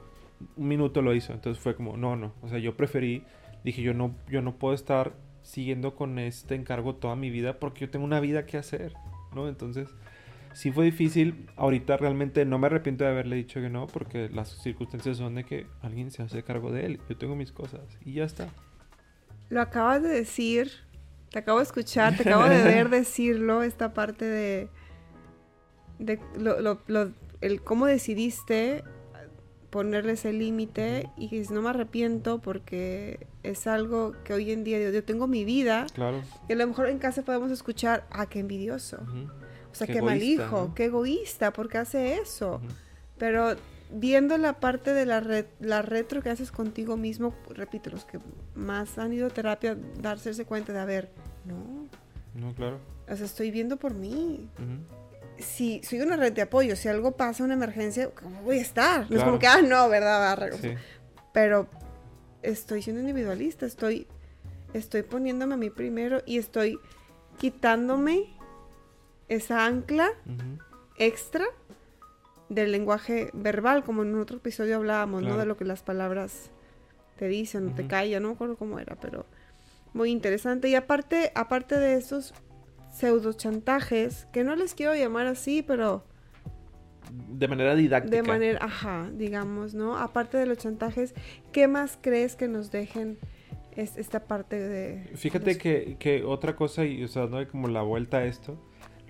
Un 0.57 0.69
minuto 0.69 1.03
lo 1.03 1.15
hizo, 1.15 1.33
entonces 1.33 1.63
fue 1.63 1.75
como, 1.75 1.97
no, 1.97 2.15
no. 2.15 2.33
O 2.43 2.49
sea, 2.49 2.59
yo 2.59 2.77
preferí, 2.77 3.25
dije, 3.65 3.83
yo 3.83 3.95
no, 3.95 4.15
yo 4.29 4.43
no 4.43 4.55
puedo 4.57 4.75
estar 4.75 5.15
siguiendo 5.43 5.97
con 5.97 6.19
este 6.19 6.55
encargo 6.55 6.95
toda 6.95 7.17
mi 7.17 7.31
vida 7.31 7.59
porque 7.59 7.81
yo 7.81 7.91
tengo 7.91 8.05
una 8.05 8.21
vida 8.21 8.47
que 8.47 8.57
hacer, 8.57 8.95
¿no? 9.35 9.49
Entonces, 9.49 9.89
sí 10.53 10.71
fue 10.73 10.85
difícil. 10.85 11.47
Ahorita 11.57 11.97
realmente 11.97 12.45
no 12.45 12.59
me 12.59 12.67
arrepiento 12.67 13.05
de 13.05 13.11
haberle 13.11 13.37
dicho 13.37 13.61
que 13.61 13.71
no, 13.71 13.87
porque 13.87 14.29
las 14.29 14.51
circunstancias 14.63 15.17
son 15.17 15.35
de 15.35 15.45
que 15.45 15.67
alguien 15.81 16.11
se 16.11 16.23
hace 16.23 16.43
cargo 16.43 16.71
de 16.71 16.87
él. 16.87 17.01
Yo 17.09 17.17
tengo 17.17 17.37
mis 17.37 17.53
cosas 17.53 17.83
y 18.05 18.15
ya 18.15 18.25
está. 18.25 18.49
Lo 19.49 19.61
acabas 19.61 20.03
de 20.03 20.09
decir, 20.09 20.71
te 21.31 21.39
acabo 21.41 21.59
de 21.59 21.65
escuchar, 21.65 22.17
te 22.17 22.29
acabo 22.29 22.45
de 22.45 22.63
ver 22.63 22.89
decirlo, 22.91 23.63
esta 23.63 23.93
parte 23.93 24.25
de, 24.25 24.69
de 25.99 26.21
lo, 26.39 26.81
el 27.41 27.63
cómo 27.63 27.87
decidiste 27.87 28.83
ponerle 29.71 30.13
ese 30.13 30.35
límite 30.35 31.09
y 31.17 31.31
que 31.31 31.43
no 31.51 31.63
me 31.63 31.71
arrepiento 31.71 32.41
porque 32.41 33.27
es 33.43 33.67
algo 33.67 34.15
que 34.23 34.35
hoy 34.35 34.51
en 34.53 34.65
día 34.65 34.91
yo, 34.91 35.03
tengo 35.03 35.27
mi 35.27 35.47
vida 35.47 35.87
claro. 35.95 36.23
y 36.47 36.53
a 36.53 36.57
lo 36.57 36.67
mejor 36.67 36.89
en 36.89 36.99
casa 36.99 37.23
podemos 37.23 37.51
escuchar 37.51 38.07
ah 38.11 38.27
qué 38.27 38.39
envidioso 38.39 38.99
o 39.73 39.75
sea, 39.75 39.87
qué, 39.87 40.03
mal 40.03 40.23
hijo, 40.23 40.73
qué 40.75 40.87
egoísta, 40.87 41.53
porque 41.53 41.79
hace 41.79 42.17
eso. 42.17 42.61
Pero 43.19 43.57
viendo 43.91 44.37
la 44.39 44.61
parte 44.61 44.93
de 44.93 45.07
la, 45.07 45.45
la 45.61 45.83
retro 45.83 46.23
que 46.23 46.31
haces 46.31 46.51
contigo 46.51 46.97
mismo, 46.97 47.35
repito, 47.51 47.91
los 47.91 48.05
que 48.05 48.19
más 48.55 48.99
han 48.99 49.13
ido 49.13 49.27
a 49.27 49.31
terapia, 49.31 49.77
darse 50.01 50.45
cuenta 50.45 50.73
de, 50.73 50.79
a 50.79 50.85
ver, 50.85 51.11
no. 51.45 51.89
No, 52.35 52.55
claro. 52.55 52.79
O 53.09 53.17
sea, 53.17 53.27
estoy 53.27 53.51
viendo 53.51 53.77
por 53.77 53.95
mí. 53.95 54.49
Si 55.39 55.83
soy 55.83 56.01
una 56.01 56.17
red 56.17 56.33
de 56.33 56.43
apoyo, 56.43 56.77
si 56.77 56.89
algo 56.89 57.13
pasa, 57.13 57.45
una 57.45 57.55
emergencia, 57.55 58.11
¿cómo 58.11 58.43
voy 58.43 58.59
a 58.59 58.63
estar? 58.63 59.11
No 59.11 59.17
es 59.17 59.25
como 59.25 59.39
que, 59.39 59.47
ah, 59.47 59.61
no, 59.63 59.89
¿verdad? 59.89 60.51
Sí. 60.61 60.75
Pero 61.33 61.67
estoy 62.43 62.83
siendo 62.83 63.01
individualista, 63.01 63.67
estoy, 63.67 64.07
estoy 64.73 65.03
poniéndome 65.03 65.55
a 65.55 65.57
mí 65.57 65.71
primero 65.71 66.23
y 66.27 66.39
estoy 66.39 66.79
quitándome 67.39 68.35
esa 69.35 69.67
ancla 69.67 70.11
extra 70.97 71.45
del 72.49 72.71
lenguaje 72.71 73.31
verbal, 73.33 73.83
como 73.83 74.03
en 74.03 74.15
otro 74.19 74.37
episodio 74.37 74.77
hablábamos, 74.77 75.23
¿no? 75.23 75.39
De 75.39 75.47
lo 75.47 75.57
que 75.57 75.65
las 75.65 75.83
palabras 75.83 76.51
te 77.17 77.29
dicen, 77.29 77.69
o 77.69 77.75
te 77.75 77.87
callan, 77.87 78.23
no 78.23 78.29
me 78.29 78.35
acuerdo 78.35 78.57
cómo 78.57 78.79
era, 78.79 78.97
pero 78.97 79.27
muy 79.95 80.11
interesante. 80.11 80.69
Y 80.69 80.75
aparte, 80.75 81.33
aparte 81.35 81.79
de 81.79 81.95
esos 81.95 82.35
pseudo 82.91 83.33
chantajes, 83.33 84.27
que 84.33 84.45
no 84.45 84.55
les 84.55 84.75
quiero 84.75 84.95
llamar 84.95 85.27
así, 85.27 85.63
pero... 85.63 86.05
De 87.11 87.49
manera 87.49 87.75
didáctica. 87.75 88.17
De 88.17 88.23
manera, 88.23 88.59
ajá, 88.63 89.11
digamos, 89.15 89.75
¿no? 89.75 89.97
Aparte 89.97 90.37
de 90.37 90.47
los 90.47 90.59
chantajes, 90.59 91.15
¿qué 91.53 91.69
más 91.69 91.99
crees 92.01 92.37
que 92.37 92.49
nos 92.49 92.71
dejen 92.71 93.19
es, 93.77 93.97
esta 93.97 94.21
parte 94.21 94.59
de... 94.59 95.11
Fíjate 95.17 95.57
que, 95.57 95.97
que, 95.99 96.23
otra 96.25 96.55
cosa, 96.55 96.85
y 96.85 97.03
o 97.03 97.09
sea, 97.09 97.27
no 97.27 97.39
hay 97.39 97.47
como 97.47 97.69
la 97.69 97.83
vuelta 97.83 98.19
a 98.19 98.25
esto, 98.25 98.59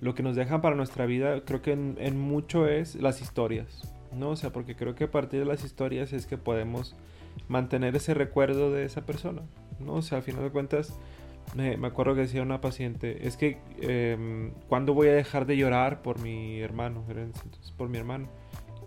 lo 0.03 0.17
que 0.17 0.25
nos 0.25 0.35
dejan 0.35 0.61
para 0.61 0.75
nuestra 0.75 1.07
vida, 1.07 1.45
creo 1.45 1.63
que 1.63 1.73
en, 1.73 1.97
en 2.01 2.19
mucho 2.19 2.67
es 2.67 2.97
las 2.97 3.23
historias, 3.23 3.95
¿no? 4.13 4.31
O 4.31 4.37
sea, 4.37 4.51
porque 4.51 4.75
creo 4.75 4.97
que 4.97 5.05
a 5.05 5.11
partir 5.11 5.39
de 5.39 5.47
las 5.47 5.65
historias 5.65 6.13
es 6.13 6.27
que 6.27 6.37
podemos 6.37 6.97
mantener 7.47 7.95
ese 7.95 8.13
recuerdo 8.13 8.73
de 8.73 8.85
esa 8.85 9.07
persona, 9.07 9.43
¿no? 9.79 9.95
O 9.95 10.03
sea, 10.03 10.19
al 10.19 10.25
final 10.25 10.43
de 10.43 10.51
cuentas, 10.51 10.99
me, 11.55 11.75
acuerdo 11.87 12.17
que 12.17 12.23
decía 12.23 12.43
una 12.43 12.61
paciente, 12.61 13.29
es 13.29 13.37
que, 13.37 13.59
eh, 13.81 14.51
¿cuándo 14.69 14.93
voy 14.93 15.07
a 15.07 15.13
dejar 15.13 15.47
de 15.47 15.57
llorar 15.57 16.03
por 16.03 16.19
mi 16.19 16.61
hermano? 16.61 17.05
por 17.77 17.89
mi 17.89 17.99
hermano. 17.99 18.27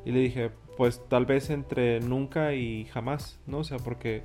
Y 0.03 0.11
le 0.11 0.19
dije, 0.19 0.51
pues 0.75 1.01
tal 1.07 1.25
vez 1.25 1.49
entre 1.49 2.01
nunca 2.01 2.53
y 2.53 2.85
jamás, 2.85 3.39
¿no? 3.47 3.59
O 3.59 3.63
sea, 3.63 3.77
porque 3.77 4.23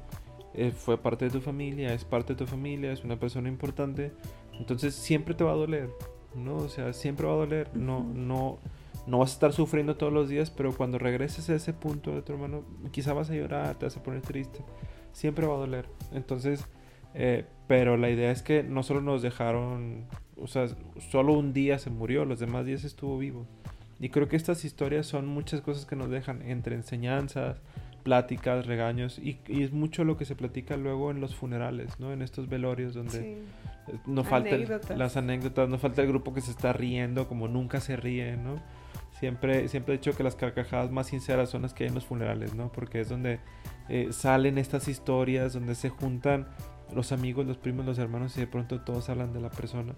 eh, 0.55 0.73
fue 0.73 0.99
parte 0.99 1.27
de 1.27 1.31
tu 1.31 1.41
familia, 1.41 1.95
es 1.95 2.05
parte 2.05 2.33
de 2.33 2.39
tu 2.39 2.47
familia, 2.49 2.91
es 2.91 3.05
una 3.05 3.17
persona 3.21 3.49
importante, 3.49 4.11
entonces 4.59 4.97
siempre 4.97 5.35
te 5.35 5.45
va 5.45 5.53
a 5.53 5.55
doler, 5.55 5.89
¿no? 6.35 6.57
O 6.57 6.69
sea, 6.69 6.93
siempre 6.93 7.27
va 7.27 7.33
a 7.33 7.37
doler, 7.37 7.77
no, 7.77 8.05
no 8.05 8.59
no 9.07 9.19
vas 9.19 9.31
a 9.31 9.35
estar 9.35 9.53
sufriendo 9.53 9.97
todos 9.97 10.13
los 10.13 10.29
días, 10.29 10.51
pero 10.51 10.73
cuando 10.73 10.99
regreses 10.99 11.49
a 11.51 11.55
ese 11.55 11.73
punto 11.73 12.15
de 12.15 12.23
tu 12.23 12.33
hermano, 12.33 12.65
quizá 12.91 13.13
vas 13.13 13.31
a 13.31 13.35
llorar, 13.35 13.77
te 13.77 13.87
vas 13.87 13.97
a 13.97 14.03
poner 14.03 14.23
triste, 14.23 14.61
siempre 15.13 15.47
va 15.47 15.55
a 15.55 15.59
doler. 15.59 15.87
Entonces, 16.13 16.65
eh, 17.15 17.45
pero 17.67 17.97
la 17.97 18.11
idea 18.11 18.31
es 18.31 18.43
que 18.43 18.63
no 18.63 18.83
solo 18.83 19.01
nos 19.01 19.23
dejaron, 19.23 20.05
o 20.41 20.47
sea, 20.47 20.69
solo 21.11 21.33
un 21.33 21.53
día 21.53 21.79
se 21.79 21.91
murió, 21.91 22.25
los 22.25 22.39
demás 22.39 22.67
días 22.67 22.85
estuvo 22.85 23.19
vivo. 23.19 23.47
Y 23.99 24.09
creo 24.09 24.29
que 24.29 24.37
estas 24.37 24.65
historias 24.65 25.07
son 25.07 25.27
muchas 25.27 25.61
cosas 25.61 25.85
que 25.85 25.97
nos 25.97 26.09
dejan 26.09 26.43
entre 26.43 26.75
enseñanzas, 26.75 27.61
pláticas, 28.03 28.67
regaños, 28.67 29.19
y, 29.19 29.41
es 29.49 29.73
mucho 29.73 30.05
lo 30.05 30.17
que 30.17 30.25
se 30.25 30.37
platica 30.37 30.77
luego 30.77 31.11
en 31.11 31.21
los 31.21 31.35
funerales, 31.35 32.01
¿no? 32.01 32.13
En 32.13 32.23
estos 32.23 32.49
velorios 32.49 32.95
donde 32.95 33.43
no 34.07 34.25
falta 34.25 34.57
las 34.95 35.17
anécdotas, 35.17 35.69
no 35.69 35.79
falta 35.79 36.03
el 36.03 36.09
grupo 36.09 36.35
que 36.35 36.41
se 36.41 36.51
está 36.51 36.73
riendo 36.73 37.29
como 37.29 37.49
nunca 37.49 37.81
se 37.81 37.97
ríe, 37.97 38.37
¿no? 38.37 38.57
Siempre, 39.19 39.69
siempre 39.69 39.95
he 39.95 39.99
dicho 39.99 40.17
que 40.17 40.23
las 40.23 40.35
carcajadas 40.35 40.91
más 40.91 41.09
sinceras 41.09 41.51
son 41.51 41.63
las 41.63 41.75
que 41.75 41.85
hay 41.85 41.89
en 41.89 41.95
los 41.95 42.07
funerales, 42.07 42.55
¿no? 42.55 42.73
Porque 42.73 43.01
es 43.01 43.09
donde 43.09 43.41
eh, 43.89 44.09
salen 44.13 44.57
estas 44.57 44.89
historias, 44.89 45.53
donde 45.53 45.75
se 45.75 45.91
juntan 45.91 46.49
los 46.95 47.13
amigos, 47.13 47.47
los 47.47 47.59
primos, 47.59 47.85
los 47.85 47.99
hermanos 47.99 48.37
y 48.37 48.41
de 48.41 48.47
pronto 48.47 48.81
todos 48.81 49.09
hablan 49.11 49.33
de 49.33 49.41
la 49.41 49.51
persona. 49.51 49.95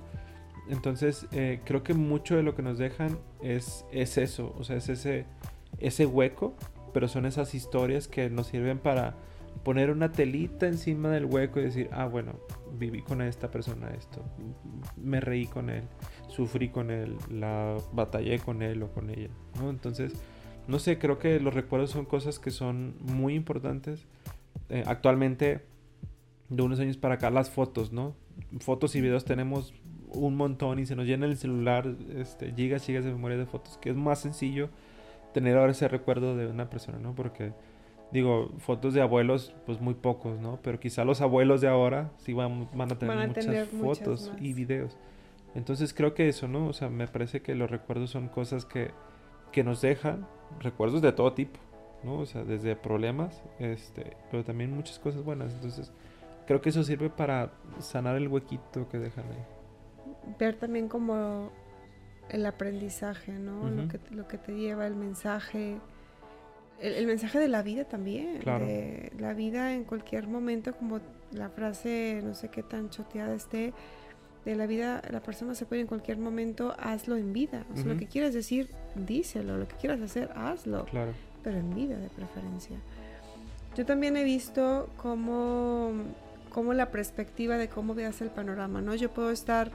Entonces, 0.68 1.26
eh, 1.32 1.60
creo 1.64 1.82
que 1.82 1.94
mucho 1.94 2.36
de 2.36 2.42
lo 2.42 2.54
que 2.54 2.62
nos 2.62 2.78
dejan 2.78 3.18
es, 3.42 3.84
es 3.92 4.18
eso, 4.18 4.54
o 4.58 4.64
sea, 4.64 4.76
es 4.76 4.88
ese, 4.88 5.26
ese 5.78 6.06
hueco, 6.06 6.54
pero 6.92 7.08
son 7.08 7.26
esas 7.26 7.54
historias 7.54 8.08
que 8.08 8.30
nos 8.30 8.48
sirven 8.48 8.78
para 8.78 9.14
poner 9.62 9.90
una 9.90 10.12
telita 10.12 10.66
encima 10.66 11.10
del 11.10 11.24
hueco 11.24 11.60
y 11.60 11.64
decir, 11.64 11.88
ah, 11.92 12.06
bueno, 12.06 12.34
viví 12.78 13.02
con 13.02 13.22
esta 13.22 13.50
persona 13.50 13.90
esto, 13.90 14.24
me 14.96 15.20
reí 15.20 15.46
con 15.46 15.70
él, 15.70 15.84
sufrí 16.28 16.68
con 16.68 16.90
él, 16.90 17.16
la 17.30 17.76
batallé 17.92 18.38
con 18.38 18.62
él 18.62 18.82
o 18.82 18.92
con 18.92 19.10
ella, 19.10 19.30
¿no? 19.60 19.70
Entonces, 19.70 20.14
no 20.66 20.78
sé, 20.78 20.98
creo 20.98 21.18
que 21.18 21.40
los 21.40 21.54
recuerdos 21.54 21.90
son 21.90 22.04
cosas 22.04 22.38
que 22.38 22.50
son 22.50 22.96
muy 23.00 23.34
importantes. 23.34 24.06
Eh, 24.68 24.84
actualmente, 24.86 25.64
de 26.48 26.62
unos 26.62 26.80
años 26.80 26.96
para 26.96 27.16
acá, 27.16 27.30
las 27.30 27.50
fotos, 27.50 27.92
¿no? 27.92 28.14
Fotos 28.60 28.94
y 28.94 29.00
videos 29.00 29.24
tenemos 29.24 29.74
un 30.14 30.36
montón 30.36 30.78
y 30.78 30.86
se 30.86 30.94
nos 30.94 31.06
llena 31.06 31.26
el 31.26 31.36
celular, 31.36 31.94
este, 32.16 32.52
gigas, 32.52 32.84
gigas 32.84 33.04
de 33.04 33.12
memoria 33.12 33.36
de 33.36 33.46
fotos, 33.46 33.78
que 33.78 33.90
es 33.90 33.96
más 33.96 34.20
sencillo 34.20 34.68
tener 35.32 35.56
ahora 35.56 35.72
ese 35.72 35.88
recuerdo 35.88 36.36
de 36.36 36.46
una 36.46 36.68
persona, 36.68 36.98
¿no? 36.98 37.14
Porque 37.14 37.52
digo, 38.12 38.50
fotos 38.58 38.94
de 38.94 39.00
abuelos, 39.00 39.54
pues 39.66 39.80
muy 39.80 39.94
pocos, 39.94 40.38
¿no? 40.38 40.58
Pero 40.62 40.78
quizá 40.78 41.04
los 41.04 41.20
abuelos 41.20 41.60
de 41.60 41.68
ahora 41.68 42.10
sí 42.18 42.32
van, 42.32 42.68
van 42.74 42.92
a 42.92 42.98
tener 42.98 43.28
muchas 43.28 43.68
fotos 43.68 44.32
y 44.38 44.52
videos. 44.52 44.96
Entonces 45.54 45.92
creo 45.92 46.14
que 46.14 46.28
eso, 46.28 46.48
¿no? 46.48 46.66
O 46.68 46.72
sea, 46.72 46.88
me 46.88 47.06
parece 47.08 47.42
que 47.42 47.54
los 47.54 47.70
recuerdos 47.70 48.10
son 48.10 48.28
cosas 48.28 48.64
que, 48.64 48.90
que 49.50 49.64
nos 49.64 49.80
dejan, 49.80 50.26
recuerdos 50.60 51.02
de 51.02 51.12
todo 51.12 51.32
tipo, 51.32 51.58
¿no? 52.04 52.20
O 52.20 52.26
sea, 52.26 52.44
desde 52.44 52.76
problemas, 52.76 53.42
este, 53.58 54.16
pero 54.30 54.44
también 54.44 54.74
muchas 54.74 54.98
cosas 54.98 55.24
buenas. 55.24 55.54
Entonces, 55.54 55.92
creo 56.46 56.60
que 56.60 56.68
eso 56.68 56.82
sirve 56.84 57.10
para 57.10 57.52
sanar 57.78 58.16
el 58.16 58.28
huequito 58.28 58.88
que 58.88 58.98
dejan 58.98 59.24
ahí. 59.26 60.34
Ver 60.38 60.56
también 60.56 60.88
como 60.88 61.50
el 62.28 62.46
aprendizaje, 62.46 63.32
¿no? 63.32 63.68
lo, 63.68 63.88
que, 63.88 64.00
lo 64.10 64.28
que 64.28 64.38
te 64.38 64.52
lleva 64.52 64.86
el 64.86 64.94
mensaje, 64.94 65.78
el, 66.82 67.06
mensaje 67.06 67.38
de 67.38 67.48
la 67.48 67.62
vida 67.62 67.84
también, 67.84 68.40
de 68.40 69.12
la 69.18 69.32
vida 69.34 69.72
en 69.74 69.84
cualquier 69.84 70.26
momento, 70.26 70.74
como 70.74 71.00
la 71.32 71.48
frase, 71.48 72.20
no 72.22 72.34
sé 72.34 72.48
qué 72.48 72.62
tan 72.62 72.90
choteada 72.90 73.34
esté, 73.34 73.72
de 74.44 74.56
la 74.56 74.66
vida, 74.66 75.00
la 75.10 75.20
persona 75.20 75.54
se 75.54 75.66
puede 75.66 75.82
en 75.82 75.86
cualquier 75.86 76.18
momento, 76.18 76.74
hazlo 76.78 77.16
en 77.16 77.32
vida. 77.32 77.64
O 77.72 77.76
sea, 77.76 77.86
lo 77.86 77.96
que 77.96 78.06
quieras 78.06 78.34
decir, 78.34 78.68
díselo, 78.96 79.56
lo 79.56 79.68
que 79.68 79.76
quieras 79.76 80.00
hacer, 80.00 80.30
hazlo. 80.34 80.84
Claro. 80.86 81.12
Pero 81.44 81.58
en 81.58 81.74
vida 81.74 81.96
de 81.96 82.08
preferencia. 82.08 82.76
Yo 83.76 83.86
también 83.86 84.16
he 84.16 84.24
visto 84.24 84.90
cómo, 84.96 85.92
cómo 86.50 86.74
la 86.74 86.90
perspectiva 86.90 87.56
de 87.56 87.68
cómo 87.68 87.94
veas 87.94 88.20
el 88.20 88.30
panorama, 88.30 88.82
¿no? 88.82 88.94
Yo 88.96 89.10
puedo 89.10 89.30
estar 89.30 89.70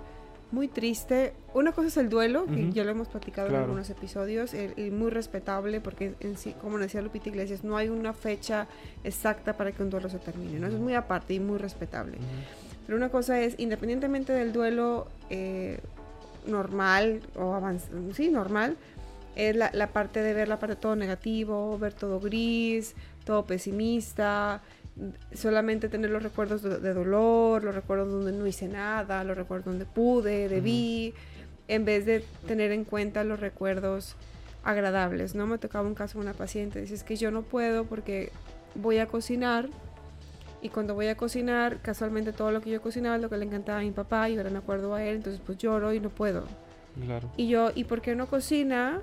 muy 0.51 0.67
triste. 0.67 1.33
Una 1.53 1.71
cosa 1.71 1.87
es 1.87 1.97
el 1.97 2.09
duelo, 2.09 2.45
que 2.45 2.71
ya 2.71 2.83
lo 2.83 2.91
hemos 2.91 3.07
platicado 3.07 3.49
en 3.49 3.55
algunos 3.55 3.89
episodios, 3.89 4.53
y 4.53 4.91
muy 4.91 5.09
respetable, 5.09 5.81
porque 5.81 6.13
en 6.19 6.37
sí, 6.37 6.53
como 6.61 6.77
decía 6.77 7.01
Lupita 7.01 7.29
Iglesias, 7.29 7.63
no 7.63 7.77
hay 7.77 7.89
una 7.89 8.13
fecha 8.13 8.67
exacta 9.03 9.57
para 9.57 9.71
que 9.71 9.83
un 9.83 9.89
duelo 9.89 10.09
se 10.09 10.19
termine, 10.19 10.59
¿no? 10.59 10.67
es 10.67 10.73
muy 10.73 10.93
aparte 10.93 11.33
y 11.33 11.39
muy 11.39 11.57
respetable. 11.57 12.17
Pero 12.85 12.97
una 12.97 13.09
cosa 13.09 13.41
es, 13.41 13.55
independientemente 13.57 14.31
del 14.31 14.53
duelo 14.53 15.07
eh, 15.29 15.79
normal 16.45 17.21
o 17.35 17.53
avanzado, 17.53 18.13
sí, 18.13 18.29
normal, 18.29 18.77
es 19.35 19.55
la, 19.55 19.69
la, 19.73 19.87
parte 19.87 20.21
de 20.21 20.33
ver 20.33 20.47
la 20.47 20.59
parte 20.59 20.75
todo 20.75 20.95
negativo, 20.95 21.77
ver 21.77 21.93
todo 21.93 22.19
gris, 22.19 22.95
todo 23.23 23.45
pesimista, 23.45 24.61
solamente 25.33 25.89
tener 25.89 26.09
los 26.09 26.23
recuerdos 26.23 26.61
de, 26.63 26.93
dolor, 26.93 27.63
los 27.63 27.75
recuerdos 27.75 28.11
donde 28.11 28.31
no 28.31 28.47
hice 28.47 28.67
nada, 28.67 29.23
los 29.23 29.37
recuerdos 29.37 29.65
donde 29.65 29.85
pude, 29.85 30.49
debí, 30.49 31.13
en 31.67 31.85
vez 31.85 32.05
de 32.05 32.23
tener 32.47 32.71
en 32.71 32.83
cuenta 32.83 33.23
los 33.23 33.39
recuerdos 33.39 34.15
agradables. 34.63 35.35
No 35.35 35.47
me 35.47 35.57
tocaba 35.57 35.87
un 35.87 35.95
caso 35.95 36.19
de 36.19 36.25
una 36.25 36.33
paciente, 36.33 36.81
dice, 36.81 36.95
es 36.95 37.03
que 37.03 37.15
yo 37.15 37.31
no 37.31 37.43
puedo 37.43 37.85
porque 37.85 38.31
voy 38.75 38.97
a 38.99 39.07
cocinar 39.07 39.69
y 40.61 40.69
cuando 40.69 40.95
voy 40.95 41.07
a 41.07 41.15
cocinar, 41.15 41.81
casualmente 41.81 42.33
todo 42.33 42.51
lo 42.51 42.61
que 42.61 42.71
yo 42.71 42.81
cocinaba 42.81 43.15
es 43.15 43.21
lo 43.21 43.29
que 43.29 43.37
le 43.37 43.45
encantaba 43.45 43.79
a 43.79 43.83
mi 43.83 43.91
papá 43.91 44.29
y 44.29 44.37
ahora 44.37 44.49
me 44.49 44.57
acuerdo 44.57 44.95
a 44.95 45.03
él, 45.03 45.17
entonces 45.17 45.41
pues 45.45 45.57
lloro 45.57 45.93
y 45.93 45.99
no 45.99 46.09
puedo. 46.09 46.45
Y 47.37 47.47
yo, 47.47 47.69
¿y 47.75 47.83
por 47.83 48.01
qué 48.01 48.15
no 48.15 48.25
cocina? 48.27 49.01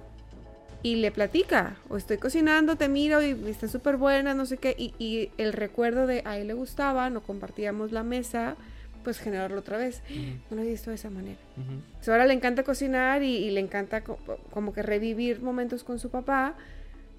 Y 0.84 0.96
le 0.96 1.10
platica, 1.10 1.76
o 1.88 1.96
estoy 1.96 2.18
cocinando, 2.18 2.76
te 2.76 2.90
miro 2.90 3.22
y 3.22 3.30
está 3.48 3.68
súper 3.68 3.96
buena, 3.96 4.34
no 4.34 4.44
sé 4.44 4.58
qué, 4.58 4.76
y, 4.76 5.30
el 5.38 5.54
recuerdo 5.54 6.06
de 6.06 6.20
a 6.26 6.36
él 6.36 6.48
le 6.48 6.52
gustaba, 6.52 7.08
no 7.08 7.22
compartíamos 7.22 7.90
la 7.90 8.02
mesa, 8.02 8.56
pues 9.02 9.18
generarlo 9.18 9.60
otra 9.60 9.78
vez. 9.78 10.02
No 10.50 10.56
lo 10.56 10.62
he 10.62 10.66
visto 10.66 10.90
de 10.90 10.96
esa 10.96 11.08
manera. 11.08 11.38
ahora 12.06 12.26
le 12.26 12.34
encanta 12.34 12.64
cocinar 12.64 13.22
y, 13.22 13.50
le 13.50 13.60
encanta 13.60 14.02
como 14.02 14.74
que 14.74 14.82
revivir 14.82 15.40
momentos 15.40 15.84
con 15.84 15.98
su 15.98 16.10
papá, 16.10 16.54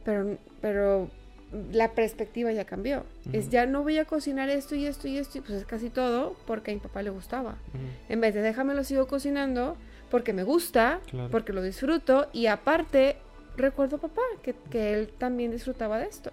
pero, 0.04 0.38
pero 0.62 1.10
la 1.72 1.94
perspectiva 1.94 2.52
ya 2.52 2.66
cambió. 2.66 3.04
Es 3.34 3.50
ya 3.50 3.66
no 3.66 3.82
voy 3.82 3.98
a 3.98 4.06
cocinar 4.06 4.48
esto 4.50 4.76
y 4.76 4.86
esto 4.86 5.08
y 5.08 5.18
esto, 5.18 5.40
y 5.40 5.42
pues 5.42 5.54
es 5.54 5.66
casi 5.66 5.90
todo 5.90 6.36
porque 6.46 6.70
a 6.70 6.74
mi 6.76 6.80
papá 6.82 7.02
le 7.02 7.10
gustaba. 7.10 7.56
En 8.10 8.22
vez 8.22 8.36
de 8.36 8.44
déjame 8.44 8.76
lo 8.76 8.84
sigo 8.84 9.08
cocinando 9.08 9.76
porque 10.12 10.34
me 10.34 10.44
gusta, 10.44 11.00
porque 11.32 11.52
lo 11.52 11.64
disfruto 11.64 12.28
y 12.32 12.46
aparte 12.46 13.18
recuerdo 13.58 13.98
papá, 13.98 14.22
que, 14.42 14.56
que, 14.70 14.94
él 14.94 15.10
también 15.18 15.52
disfrutaba 15.52 16.00
de 16.00 16.06
esto. 16.06 16.32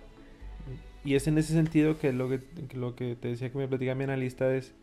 Y 1.04 1.14
es 1.14 1.26
en 1.26 1.38
ese 1.38 1.52
sentido 1.52 1.98
que 1.98 2.12
lo 2.12 2.28
que, 2.28 2.40
lo 2.74 2.94
que 2.94 3.16
te 3.16 3.28
decía 3.28 3.50
que 3.50 3.58
me 3.58 3.66
platicaba 3.66 3.96
mi 3.96 4.04
analista 4.04 4.54
es, 4.54 4.74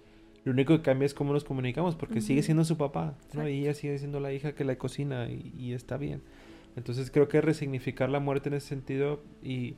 lo 0.44 0.52
único 0.52 0.76
que 0.76 0.82
cambia 0.82 1.06
es 1.06 1.14
cómo 1.14 1.34
nos 1.34 1.44
comunicamos, 1.44 1.96
porque 1.96 2.22
sigue 2.22 2.44
siendo 2.44 2.66
su 2.66 2.78
papá, 2.78 3.16
¿no? 3.34 3.48
Y 3.48 3.62
ella 3.62 3.74
sigue 3.74 3.98
siendo 3.98 4.20
la 4.20 4.34
hija 4.34 4.54
que 4.54 4.64
la 4.64 4.78
cocina 4.78 5.30
y, 5.30 5.54
y, 5.58 5.74
está 5.74 5.98
bien. 5.98 6.22
Entonces 6.76 7.12
creo 7.12 7.28
que 7.28 7.42
resignificar 7.42 8.10
la 8.10 8.20
muerte 8.20 8.50
en 8.50 8.56
ese 8.56 8.68
sentido 8.68 9.22
y, 9.44 9.76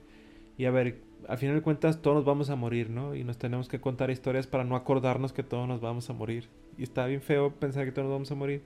Y 0.57 0.65
a 0.65 0.71
ver, 0.71 0.99
al 1.27 1.37
final 1.37 1.55
de 1.55 1.61
cuentas 1.61 2.01
todos 2.01 2.15
nos 2.15 2.25
vamos 2.25 2.49
a 2.49 2.55
morir, 2.55 2.89
¿no? 2.89 3.15
Y 3.15 3.23
nos 3.23 3.37
tenemos 3.37 3.67
que 3.67 3.79
contar 3.79 4.09
historias 4.11 4.47
para 4.47 4.63
no 4.63 4.75
acordarnos 4.75 5.33
que 5.33 5.43
todos 5.43 5.67
nos 5.67 5.81
vamos 5.81 6.09
a 6.09 6.13
morir. 6.13 6.47
Y 6.77 6.83
está 6.83 7.05
bien 7.05 7.21
feo 7.21 7.51
pensar 7.51 7.85
que 7.85 7.91
todos 7.91 8.05
nos 8.05 8.13
vamos 8.13 8.31
a 8.31 8.35
morir. 8.35 8.61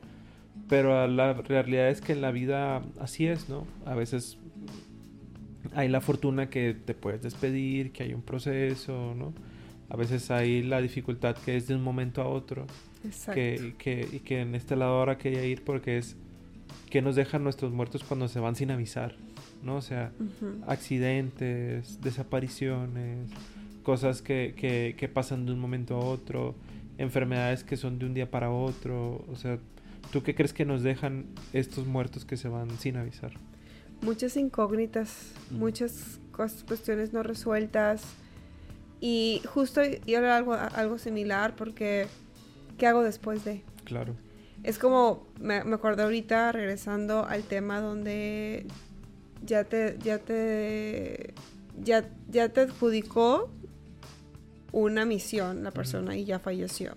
Pero 0.67 1.07
la 1.07 1.33
realidad 1.33 1.89
es 1.89 2.01
que 2.01 2.13
en 2.13 2.21
la 2.21 2.31
vida 2.31 2.81
así 2.99 3.27
es, 3.27 3.49
¿no? 3.49 3.65
A 3.85 3.93
veces 3.93 4.37
hay 5.75 5.89
la 5.89 6.01
fortuna 6.01 6.49
que 6.49 6.73
te 6.73 6.93
puedes 6.93 7.21
despedir, 7.21 7.91
que 7.91 8.03
hay 8.03 8.13
un 8.13 8.21
proceso, 8.21 9.13
¿no? 9.15 9.33
A 9.89 9.97
veces 9.97 10.31
hay 10.31 10.63
la 10.63 10.81
dificultad 10.81 11.35
que 11.35 11.55
es 11.55 11.67
de 11.67 11.75
un 11.75 11.83
momento 11.83 12.21
a 12.21 12.27
otro. 12.27 12.65
Exacto. 13.03 13.33
Que, 13.33 13.75
que, 13.77 14.07
y 14.11 14.19
que 14.19 14.41
en 14.41 14.55
este 14.55 14.75
lado 14.75 14.93
ahora 14.93 15.17
quería 15.17 15.45
ir 15.45 15.63
porque 15.63 15.97
es 15.97 16.15
que 16.89 17.01
nos 17.01 17.15
dejan 17.15 17.43
nuestros 17.43 17.71
muertos 17.71 18.03
cuando 18.03 18.27
se 18.27 18.39
van 18.39 18.55
sin 18.55 18.71
avisar, 18.71 19.15
¿no? 19.63 19.75
O 19.75 19.81
sea, 19.81 20.11
accidentes, 20.65 22.01
desapariciones, 22.01 23.29
cosas 23.83 24.21
que, 24.21 24.53
que, 24.57 24.95
que 24.97 25.07
pasan 25.07 25.45
de 25.45 25.51
un 25.51 25.59
momento 25.59 25.95
a 25.95 25.99
otro, 25.99 26.55
enfermedades 26.97 27.63
que 27.63 27.77
son 27.77 27.99
de 27.99 28.05
un 28.05 28.13
día 28.13 28.31
para 28.31 28.49
otro, 28.49 29.25
o 29.29 29.35
sea, 29.35 29.59
¿tú 30.11 30.23
qué 30.23 30.35
crees 30.35 30.53
que 30.53 30.65
nos 30.65 30.83
dejan 30.83 31.25
estos 31.53 31.85
muertos 31.85 32.25
que 32.25 32.37
se 32.37 32.47
van 32.47 32.69
sin 32.79 32.97
avisar? 32.97 33.33
Muchas 34.01 34.37
incógnitas, 34.37 35.33
muchas 35.51 36.19
cuestiones 36.67 37.13
no 37.13 37.23
resueltas, 37.23 38.03
y 38.99 39.41
justo 39.45 39.81
yo 39.83 40.17
era 40.17 40.37
algo, 40.37 40.53
algo 40.53 40.97
similar 40.97 41.55
porque 41.55 42.07
¿qué 42.77 42.87
hago 42.87 43.03
después 43.03 43.43
de? 43.45 43.61
Claro. 43.83 44.15
Es 44.63 44.79
como, 44.79 45.27
me, 45.39 45.63
me 45.63 45.75
acuerdo 45.75 46.03
ahorita 46.03 46.51
regresando 46.51 47.25
al 47.25 47.43
tema 47.43 47.81
donde 47.81 48.65
ya 49.45 49.63
te, 49.63 49.97
ya 50.03 50.17
te, 50.17 51.33
ya, 51.83 52.09
ya 52.29 52.49
te 52.49 52.61
adjudicó 52.61 53.51
una 54.71 55.05
misión 55.05 55.63
la 55.63 55.71
persona 55.71 56.17
y 56.17 56.25
ya 56.25 56.39
falleció. 56.39 56.93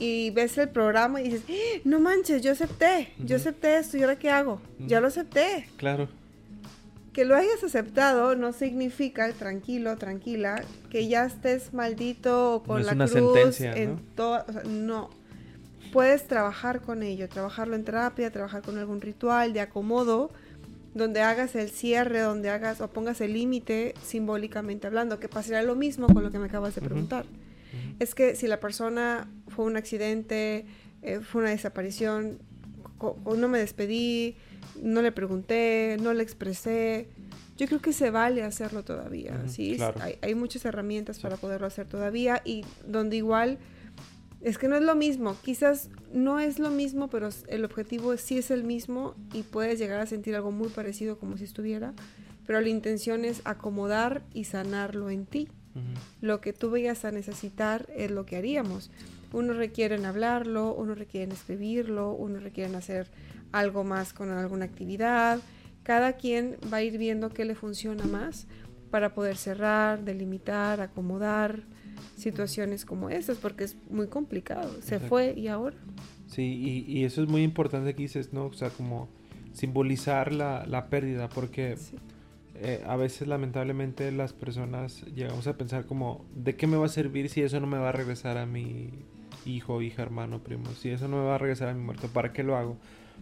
Y 0.00 0.30
ves 0.30 0.58
el 0.58 0.70
programa 0.70 1.20
y 1.20 1.24
dices, 1.24 1.42
¡Ah! 1.48 1.80
no 1.84 2.00
manches, 2.00 2.42
yo 2.42 2.52
acepté, 2.52 3.12
yo 3.18 3.36
acepté 3.36 3.78
esto, 3.78 3.96
¿y 3.96 4.02
ahora 4.02 4.16
qué 4.18 4.30
hago? 4.30 4.60
Ya 4.78 5.00
lo 5.00 5.06
acepté. 5.06 5.68
Claro 5.76 6.08
que 7.12 7.24
lo 7.24 7.36
hayas 7.36 7.62
aceptado 7.64 8.36
no 8.36 8.52
significa, 8.52 9.30
tranquilo, 9.32 9.96
tranquila, 9.96 10.62
que 10.90 11.08
ya 11.08 11.24
estés 11.24 11.74
maldito 11.74 12.54
o 12.54 12.62
con 12.62 12.86
la 12.86 12.94
cruz 12.94 13.10
sentencia, 13.10 13.72
en 13.74 13.94
¿no? 13.94 14.00
todo, 14.14 14.44
no. 14.68 15.10
Puedes 15.92 16.28
trabajar 16.28 16.82
con 16.82 17.02
ello, 17.02 17.28
trabajarlo 17.28 17.74
en 17.74 17.84
terapia, 17.84 18.30
trabajar 18.30 18.62
con 18.62 18.78
algún 18.78 19.00
ritual 19.00 19.52
de 19.52 19.60
acomodo, 19.60 20.30
donde 20.94 21.20
hagas 21.20 21.56
el 21.56 21.70
cierre, 21.70 22.20
donde 22.20 22.48
hagas 22.48 22.80
o 22.80 22.88
pongas 22.88 23.20
el 23.20 23.32
límite 23.32 23.94
simbólicamente 24.04 24.86
hablando, 24.86 25.18
que 25.18 25.28
pasaría 25.28 25.62
lo 25.62 25.74
mismo 25.74 26.06
con 26.06 26.22
lo 26.22 26.30
que 26.30 26.38
me 26.38 26.46
acabas 26.46 26.76
de 26.76 26.80
preguntar. 26.80 27.24
Es 27.98 28.14
que 28.14 28.36
si 28.36 28.46
la 28.46 28.60
persona 28.60 29.28
fue 29.60 29.66
un 29.66 29.76
accidente, 29.76 30.64
eh, 31.02 31.20
fue 31.20 31.42
una 31.42 31.50
desaparición, 31.50 32.38
o 32.98 33.36
no 33.36 33.46
me 33.46 33.58
despedí, 33.58 34.36
no 34.80 35.02
le 35.02 35.12
pregunté, 35.12 35.98
no 36.00 36.14
le 36.14 36.22
expresé. 36.22 37.08
Yo 37.58 37.66
creo 37.66 37.82
que 37.82 37.92
se 37.92 38.10
vale 38.10 38.42
hacerlo 38.42 38.84
todavía, 38.84 39.38
¿sí? 39.48 39.76
Hay, 40.22 40.34
muchas 40.34 40.64
herramientas 40.64 41.18
para 41.18 41.36
poderlo 41.36 41.66
hacer 41.66 41.86
todavía 41.86 42.40
y 42.42 42.64
donde 42.86 43.18
igual 43.18 43.58
es 44.40 44.56
que 44.56 44.66
no 44.66 44.76
es 44.76 44.82
lo 44.82 44.94
mismo, 44.94 45.36
quizás 45.42 45.90
no 46.10 46.40
es 46.40 46.58
lo 46.58 46.70
mismo, 46.70 47.10
pero 47.10 47.28
el 47.48 47.66
objetivo 47.66 48.16
sí 48.16 48.38
es 48.38 48.50
el 48.50 48.64
mismo 48.64 49.14
y 49.34 49.42
puedes 49.42 49.78
llegar 49.78 50.00
a 50.00 50.06
sentir 50.06 50.36
algo 50.36 50.52
muy 50.52 50.68
parecido 50.68 51.18
como 51.18 51.36
si 51.36 51.44
estuviera, 51.44 51.92
pero 52.46 52.62
la 52.62 52.70
intención 52.70 53.26
es 53.26 53.42
acomodar 53.44 54.22
y 54.32 54.44
sanarlo 54.44 55.10
en 55.10 55.26
ti. 55.26 55.48
Lo 56.22 56.40
que 56.40 56.54
tú 56.54 56.70
vayas 56.70 57.04
a 57.04 57.10
necesitar 57.10 57.86
es 57.94 58.10
lo 58.10 58.24
que 58.24 58.36
haríamos. 58.36 58.90
Uno 59.32 59.52
requiere 59.52 59.94
en 59.94 60.04
hablarlo, 60.04 60.74
uno 60.74 60.94
requiere 60.94 61.24
en 61.24 61.32
escribirlo, 61.32 62.12
uno 62.12 62.40
requiere 62.40 62.70
en 62.70 62.76
hacer 62.76 63.08
algo 63.52 63.84
más 63.84 64.12
con 64.12 64.30
alguna 64.30 64.64
actividad. 64.64 65.40
Cada 65.82 66.14
quien 66.14 66.56
va 66.72 66.78
a 66.78 66.82
ir 66.82 66.98
viendo 66.98 67.30
qué 67.30 67.44
le 67.44 67.54
funciona 67.54 68.04
más 68.04 68.46
para 68.90 69.14
poder 69.14 69.36
cerrar, 69.36 70.04
delimitar, 70.04 70.80
acomodar 70.80 71.62
situaciones 72.16 72.84
como 72.84 73.08
esas, 73.08 73.38
porque 73.38 73.64
es 73.64 73.76
muy 73.88 74.08
complicado. 74.08 74.82
Se 74.82 74.98
fue 74.98 75.34
y 75.36 75.48
ahora. 75.48 75.76
Sí, 76.26 76.84
y, 76.86 77.04
eso 77.04 77.22
es 77.22 77.28
muy 77.28 77.42
importante 77.42 77.94
que 77.94 78.02
dices, 78.02 78.32
¿no? 78.32 78.46
O 78.46 78.52
sea, 78.52 78.70
como 78.70 79.08
simbolizar 79.52 80.32
la, 80.32 80.64
la 80.66 80.88
pérdida, 80.88 81.28
porque 81.28 81.76
eh, 82.54 82.82
a 82.86 82.96
veces 82.96 83.26
lamentablemente 83.26 84.12
las 84.12 84.32
personas 84.32 85.02
llegamos 85.14 85.46
a 85.46 85.56
pensar 85.56 85.86
como, 85.86 86.24
¿de 86.34 86.56
qué 86.56 86.66
me 86.66 86.76
va 86.76 86.86
a 86.86 86.90
servir 86.90 87.28
si 87.30 87.42
eso 87.42 87.58
no 87.58 87.66
me 87.66 87.78
va 87.78 87.88
a 87.88 87.92
regresar 87.92 88.36
a 88.36 88.46
mi 88.46 88.90
hijo, 89.44 89.82
hija, 89.82 90.02
hermano, 90.02 90.40
primo? 90.40 90.66
Si 90.72 90.90
eso 90.90 91.08
no 91.08 91.18
me 91.18 91.24
va 91.24 91.36
a 91.36 91.38
regresar 91.38 91.68
a 91.68 91.74
mi 91.74 91.82
muerto, 91.82 92.08
¿para 92.08 92.32
qué 92.32 92.42
lo 92.42 92.56
hago? 92.56 92.76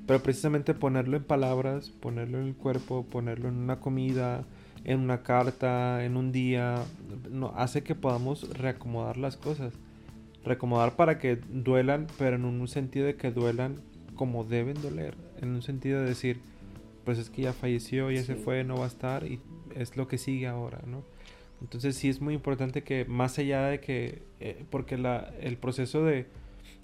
Pero 0.06 0.22
precisamente 0.22 0.74
ponerlo 0.74 1.16
en 1.16 1.24
palabras, 1.24 1.90
ponerlo 1.90 2.38
en 2.40 2.46
el 2.46 2.54
cuerpo, 2.54 3.04
ponerlo 3.04 3.48
en 3.48 3.56
una 3.56 3.80
comida, 3.80 4.44
en 4.84 5.00
una 5.00 5.22
carta, 5.22 6.04
en 6.04 6.16
un 6.16 6.32
día, 6.32 6.82
no, 7.30 7.52
hace 7.56 7.82
que 7.82 7.94
podamos 7.94 8.48
reacomodar 8.56 9.16
las 9.16 9.36
cosas. 9.36 9.74
Reacomodar 10.44 10.96
para 10.96 11.18
que 11.18 11.36
duelan, 11.36 12.06
pero 12.16 12.36
en 12.36 12.44
un 12.44 12.68
sentido 12.68 13.06
de 13.06 13.16
que 13.16 13.30
duelan 13.30 13.76
como 14.14 14.44
deben 14.44 14.80
doler. 14.80 15.14
En 15.40 15.50
un 15.50 15.62
sentido 15.62 16.00
de 16.00 16.06
decir, 16.06 16.40
pues 17.04 17.18
es 17.18 17.30
que 17.30 17.42
ya 17.42 17.52
falleció, 17.52 18.10
ya 18.10 18.22
se 18.22 18.34
fue, 18.34 18.64
no 18.64 18.76
va 18.76 18.84
a 18.84 18.88
estar 18.88 19.24
y 19.24 19.40
es 19.74 19.96
lo 19.96 20.08
que 20.08 20.18
sigue 20.18 20.46
ahora, 20.46 20.80
¿no? 20.86 21.02
Entonces 21.60 21.96
sí 21.96 22.08
es 22.08 22.20
muy 22.20 22.34
importante 22.34 22.82
que 22.82 23.04
más 23.04 23.38
allá 23.38 23.66
de 23.66 23.80
que, 23.80 24.22
eh, 24.40 24.64
porque 24.70 24.96
la, 24.96 25.32
el 25.40 25.56
proceso 25.56 26.04
de 26.04 26.26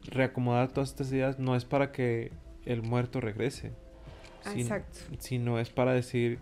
reacomodar 0.07 0.73
todas 0.73 0.91
estas 0.91 1.13
ideas 1.13 1.39
no 1.39 1.57
es 1.57 1.65
para 1.65 1.93
que 1.93 2.33
el 2.67 2.83
muerto 2.83 3.21
regrese. 3.21 3.73
Exacto. 4.55 4.99
Sino 5.19 5.59
es 5.59 5.71
para 5.71 5.93
decir, 5.93 6.39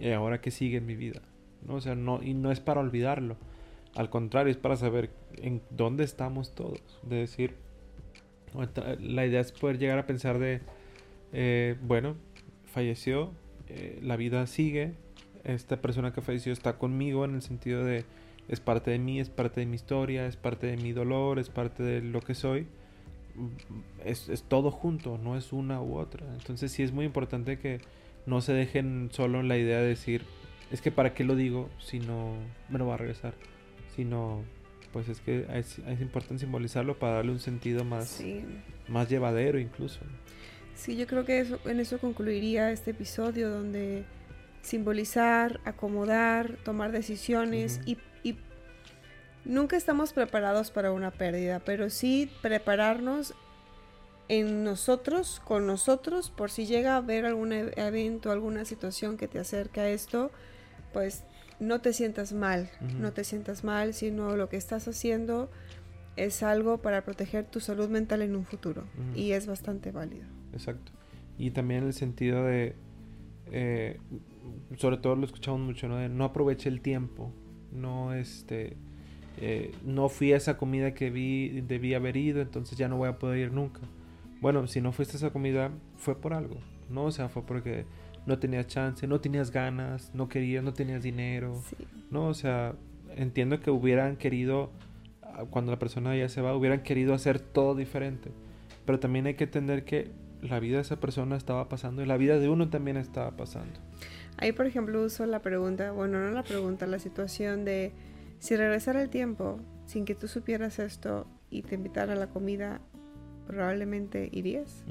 ¿y 0.00 0.10
ahora 0.10 0.40
qué 0.40 0.50
sigue 0.50 0.78
en 0.78 0.86
mi 0.86 0.94
vida? 0.94 1.22
¿No? 1.66 1.74
O 1.74 1.80
sea, 1.80 1.94
no, 1.94 2.22
y 2.22 2.34
no 2.34 2.50
es 2.50 2.60
para 2.60 2.80
olvidarlo. 2.80 3.36
Al 3.94 4.08
contrario, 4.08 4.50
es 4.50 4.56
para 4.56 4.76
saber 4.76 5.10
en 5.36 5.60
dónde 5.70 6.04
estamos 6.04 6.54
todos. 6.54 6.80
De 7.02 7.16
decir, 7.16 7.54
la 9.00 9.26
idea 9.26 9.40
es 9.40 9.52
poder 9.52 9.78
llegar 9.78 9.98
a 9.98 10.06
pensar 10.06 10.38
de, 10.38 10.60
eh, 11.32 11.76
bueno, 11.82 12.16
falleció, 12.64 13.32
eh, 13.68 13.98
la 14.02 14.16
vida 14.16 14.46
sigue, 14.46 14.94
esta 15.44 15.80
persona 15.80 16.12
que 16.12 16.20
falleció 16.20 16.52
está 16.52 16.78
conmigo 16.78 17.24
en 17.24 17.34
el 17.34 17.42
sentido 17.42 17.84
de, 17.84 18.04
es 18.48 18.60
parte 18.60 18.90
de 18.90 18.98
mí, 18.98 19.20
es 19.20 19.30
parte 19.30 19.60
de 19.60 19.66
mi 19.66 19.76
historia, 19.76 20.26
es 20.26 20.36
parte 20.36 20.66
de 20.66 20.76
mi 20.76 20.92
dolor, 20.92 21.38
es 21.38 21.48
parte 21.48 21.82
de 21.82 22.00
lo 22.02 22.20
que 22.20 22.34
soy 22.34 22.66
es, 24.04 24.28
es, 24.28 24.42
todo 24.42 24.70
junto, 24.70 25.18
no 25.18 25.36
es 25.36 25.52
una 25.52 25.80
u 25.80 25.96
otra. 25.96 26.26
Entonces 26.34 26.72
sí 26.72 26.82
es 26.82 26.92
muy 26.92 27.04
importante 27.04 27.58
que 27.58 27.80
no 28.26 28.40
se 28.40 28.52
dejen 28.52 29.10
solo 29.12 29.40
en 29.40 29.48
la 29.48 29.56
idea 29.56 29.80
de 29.80 29.88
decir, 29.88 30.22
es 30.70 30.80
que 30.80 30.90
para 30.90 31.14
qué 31.14 31.24
lo 31.24 31.36
digo 31.36 31.68
si 31.78 31.98
no 31.98 32.34
me 32.68 32.78
lo 32.78 32.86
va 32.86 32.94
a 32.94 32.98
regresar. 32.98 33.34
Sino, 33.94 34.42
pues 34.92 35.08
es 35.08 35.20
que 35.20 35.46
es, 35.54 35.78
es 35.78 36.00
importante 36.00 36.44
simbolizarlo 36.44 36.98
para 36.98 37.16
darle 37.16 37.32
un 37.32 37.40
sentido 37.40 37.84
más, 37.84 38.22
más 38.88 39.08
llevadero 39.08 39.58
incluso. 39.58 40.00
Sí, 40.74 40.96
yo 40.96 41.06
creo 41.06 41.24
que 41.24 41.40
eso, 41.40 41.58
en 41.66 41.80
eso 41.80 41.98
concluiría 41.98 42.70
este 42.70 42.92
episodio 42.92 43.50
donde 43.50 44.04
simbolizar, 44.62 45.60
acomodar, 45.64 46.56
tomar 46.64 46.92
decisiones 46.92 47.80
y 47.84 47.98
Nunca 49.44 49.76
estamos 49.76 50.12
preparados 50.12 50.70
para 50.70 50.92
una 50.92 51.10
pérdida, 51.10 51.58
pero 51.58 51.90
sí 51.90 52.30
prepararnos 52.42 53.34
en 54.28 54.62
nosotros, 54.62 55.42
con 55.44 55.66
nosotros, 55.66 56.30
por 56.30 56.50
si 56.50 56.66
llega 56.66 56.94
a 56.94 56.98
haber 56.98 57.26
algún 57.26 57.52
e-, 57.52 57.72
evento, 57.76 58.30
alguna 58.30 58.64
situación 58.64 59.16
que 59.16 59.26
te 59.26 59.40
acerque 59.40 59.80
a 59.80 59.88
esto, 59.88 60.30
pues 60.92 61.24
no 61.58 61.80
te 61.80 61.92
sientas 61.92 62.32
mal, 62.32 62.70
no 62.98 63.12
te 63.12 63.24
sientas 63.24 63.64
mal, 63.64 63.94
sino 63.94 64.36
lo 64.36 64.48
que 64.48 64.56
estás 64.56 64.86
haciendo 64.86 65.50
es 66.16 66.42
algo 66.42 66.78
para 66.78 67.04
proteger 67.04 67.44
tu 67.44 67.60
salud 67.60 67.88
mental 67.88 68.22
en 68.22 68.36
un 68.36 68.44
futuro 68.44 68.84
y 69.14 69.32
es 69.32 69.46
bastante 69.46 69.90
válido. 69.90 70.26
Exacto. 70.52 70.92
Y 71.38 71.50
también 71.50 71.84
el 71.84 71.94
sentido 71.94 72.44
de, 72.44 72.74
eh, 73.50 73.98
sobre 74.76 74.96
todo 74.98 75.16
lo 75.16 75.26
escuchamos 75.26 75.60
mucho, 75.60 75.88
¿no? 75.88 75.96
De 75.96 76.08
no 76.08 76.24
aproveche 76.24 76.68
el 76.68 76.80
tiempo, 76.80 77.32
no 77.72 78.14
este 78.14 78.76
eh, 79.38 79.72
no 79.84 80.08
fui 80.08 80.32
a 80.32 80.36
esa 80.36 80.56
comida 80.56 80.94
que 80.94 81.10
vi, 81.10 81.60
debí 81.62 81.94
haber 81.94 82.16
ido, 82.16 82.40
entonces 82.40 82.76
ya 82.76 82.88
no 82.88 82.96
voy 82.96 83.08
a 83.08 83.18
poder 83.18 83.38
ir 83.38 83.52
nunca. 83.52 83.80
Bueno, 84.40 84.66
si 84.66 84.80
no 84.80 84.92
fuiste 84.92 85.16
a 85.16 85.18
esa 85.18 85.30
comida, 85.30 85.70
fue 85.96 86.20
por 86.20 86.34
algo, 86.34 86.56
¿no? 86.90 87.04
O 87.04 87.10
sea, 87.10 87.28
fue 87.28 87.44
porque 87.44 87.86
no 88.26 88.38
tenías 88.38 88.66
chance, 88.66 89.06
no 89.06 89.20
tenías 89.20 89.50
ganas, 89.50 90.12
no 90.14 90.28
querías, 90.28 90.62
no 90.62 90.72
tenías 90.72 91.02
dinero, 91.02 91.62
¿no? 92.10 92.26
O 92.26 92.34
sea, 92.34 92.74
entiendo 93.16 93.60
que 93.60 93.70
hubieran 93.70 94.16
querido, 94.16 94.70
ah, 95.22 95.44
cuando 95.48 95.72
la 95.72 95.78
persona 95.78 96.16
ya 96.16 96.28
se 96.28 96.40
va, 96.40 96.54
hubieran 96.54 96.82
querido 96.82 97.14
hacer 97.14 97.40
todo 97.40 97.74
diferente. 97.74 98.30
Pero 98.84 98.98
también 99.00 99.26
hay 99.26 99.34
que 99.34 99.44
entender 99.44 99.84
que 99.84 100.10
la 100.42 100.60
vida 100.60 100.76
de 100.76 100.82
esa 100.82 101.00
persona 101.00 101.36
estaba 101.36 101.68
pasando 101.68 102.02
y 102.02 102.06
la 102.06 102.16
vida 102.16 102.38
de 102.38 102.48
uno 102.48 102.68
también 102.68 102.96
estaba 102.96 103.36
pasando. 103.36 103.80
Ahí, 104.36 104.52
por 104.52 104.66
ejemplo, 104.66 105.02
uso 105.02 105.24
la 105.26 105.40
pregunta, 105.40 105.92
bueno, 105.92 106.18
no 106.20 106.30
la 106.30 106.42
pregunta, 106.42 106.86
la 106.86 106.98
situación 106.98 107.64
de 107.64 107.92
si 108.38 108.56
regresara 108.56 109.00
el 109.02 109.08
tiempo 109.08 109.60
sin 109.86 110.04
que 110.04 110.14
tú 110.14 110.26
supieras 110.26 110.78
esto 110.78 111.26
y 111.50 111.62
te 111.62 111.76
invitara 111.76 112.14
a 112.14 112.16
la 112.16 112.28
comida, 112.28 112.80
probablemente 113.46 114.28
irías. 114.32 114.84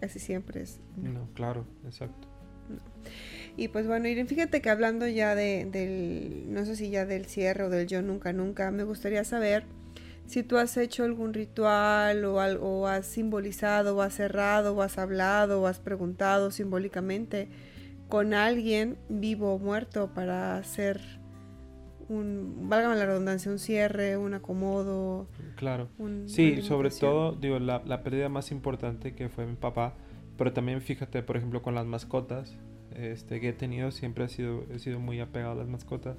Casi 0.00 0.18
siempre 0.18 0.62
es. 0.62 0.80
No, 0.96 1.28
claro, 1.34 1.64
exacto. 1.84 2.28
Y 3.56 3.68
pues 3.68 3.86
bueno, 3.86 4.08
Irene, 4.08 4.28
fíjate 4.28 4.62
que 4.62 4.70
hablando 4.70 5.06
ya 5.06 5.34
de, 5.34 5.68
del, 5.70 6.46
no 6.48 6.64
sé 6.64 6.74
si 6.74 6.90
ya 6.90 7.04
del 7.04 7.26
cierre 7.26 7.64
o 7.64 7.68
del 7.68 7.86
yo 7.86 8.00
nunca 8.02 8.32
nunca, 8.32 8.70
me 8.70 8.82
gustaría 8.82 9.24
saber 9.24 9.64
si 10.32 10.42
tú 10.42 10.56
has 10.56 10.78
hecho 10.78 11.04
algún 11.04 11.34
ritual 11.34 12.24
o, 12.24 12.40
algo, 12.40 12.88
has 12.88 13.04
simbolizado 13.04 13.94
o 13.94 14.00
has 14.00 14.14
cerrado 14.14 14.74
o 14.74 14.80
has 14.80 14.96
hablado 14.96 15.60
o 15.60 15.66
has 15.66 15.78
preguntado 15.78 16.50
simbólicamente 16.50 17.48
con 18.08 18.32
alguien 18.32 18.96
vivo 19.10 19.52
o 19.52 19.58
muerto 19.58 20.14
para 20.14 20.56
hacer 20.56 21.02
un, 22.08 22.66
válgame 22.70 22.96
la 22.96 23.04
redundancia, 23.04 23.52
un 23.52 23.58
cierre, 23.58 24.16
un 24.16 24.32
acomodo. 24.32 25.28
Claro. 25.56 25.88
sí, 26.24 26.62
sobre 26.62 26.88
todo, 26.88 27.32
digo, 27.32 27.58
la, 27.58 27.82
la 27.84 28.02
pérdida 28.02 28.30
más 28.30 28.52
importante 28.52 29.14
que 29.14 29.28
fue 29.28 29.44
mi 29.44 29.56
papá, 29.56 29.92
pero 30.38 30.54
también 30.54 30.80
fíjate, 30.80 31.22
por 31.22 31.36
ejemplo, 31.36 31.60
con 31.60 31.74
las 31.74 31.84
mascotas 31.84 32.56
este, 32.96 33.38
que 33.38 33.50
he 33.50 33.52
tenido, 33.52 33.90
siempre 33.90 34.24
he 34.24 34.28
sido, 34.28 34.64
he 34.72 34.78
sido 34.78 34.98
muy 34.98 35.20
apegado 35.20 35.52
a 35.52 35.56
las 35.56 35.68
mascotas. 35.68 36.16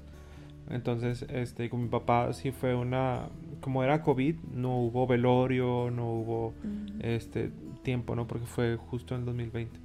Entonces, 0.69 1.25
este, 1.29 1.67
con 1.71 1.81
mi 1.81 1.89
papá 1.89 2.31
sí 2.33 2.51
fue 2.51 2.75
una, 2.75 3.29
como 3.63 3.81
era 3.81 4.01
COVID, 4.01 4.35
no 4.53 4.77
hubo 4.77 5.07
velorio, 5.07 5.89
no 5.89 6.11
hubo 6.11 6.53
este 6.99 7.49
tiempo, 7.81 8.13
¿no? 8.13 8.27
Porque 8.27 8.45
fue 8.45 8.75
justo 8.75 9.15
en 9.15 9.21
el 9.21 9.25
2020. 9.25 9.79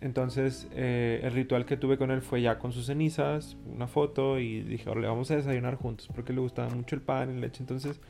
Entonces, 0.00 0.68
eh, 0.72 1.20
el 1.24 1.32
ritual 1.32 1.66
que 1.66 1.76
tuve 1.76 1.98
con 1.98 2.12
él 2.12 2.22
fue 2.22 2.42
ya 2.42 2.60
con 2.60 2.70
sus 2.72 2.86
cenizas, 2.86 3.56
una 3.66 3.88
foto 3.88 4.38
y 4.38 4.62
dije, 4.62 4.94
le 4.94 5.08
vamos 5.08 5.32
a 5.32 5.36
desayunar 5.36 5.74
juntos 5.74 6.08
porque 6.14 6.32
le 6.32 6.40
gustaba 6.40 6.70
mucho 6.70 6.94
el 6.94 7.02
pan 7.02 7.30
y 7.30 7.34
la 7.34 7.40
leche. 7.40 7.64
Entonces, 7.64 8.00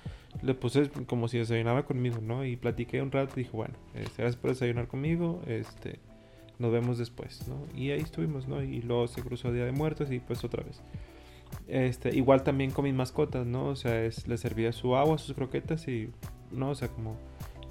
le 0.42 0.54
puse 0.54 0.90
como 1.06 1.26
si 1.26 1.38
desayunaba 1.38 1.86
conmigo, 1.86 2.18
¿no? 2.20 2.44
Y 2.44 2.56
platiqué 2.56 3.00
un 3.00 3.10
rato 3.10 3.32
y 3.36 3.44
dije, 3.44 3.56
bueno, 3.56 3.74
este, 3.94 4.22
gracias 4.22 4.36
por 4.36 4.50
desayunar 4.50 4.88
conmigo, 4.88 5.40
este, 5.46 6.00
nos 6.58 6.70
vemos 6.70 6.98
después, 6.98 7.48
¿no? 7.48 7.66
Y 7.74 7.92
ahí 7.92 8.00
estuvimos, 8.00 8.46
¿no? 8.46 8.62
Y 8.62 8.82
luego 8.82 9.08
se 9.08 9.22
cruzó 9.22 9.52
Día 9.52 9.64
de 9.64 9.72
Muertos 9.72 10.12
y 10.12 10.20
pues 10.20 10.44
otra 10.44 10.62
vez. 10.62 10.82
Este, 11.68 12.14
igual 12.14 12.42
también 12.42 12.70
con 12.70 12.84
mis 12.84 12.94
mascotas, 12.94 13.46
¿no? 13.46 13.66
O 13.66 13.76
sea, 13.76 14.04
es, 14.04 14.28
le 14.28 14.36
servía 14.36 14.72
su 14.72 14.96
agua, 14.96 15.18
sus 15.18 15.34
croquetas 15.34 15.88
y, 15.88 16.10
¿no? 16.50 16.70
O 16.70 16.74
sea, 16.74 16.88
como 16.88 17.16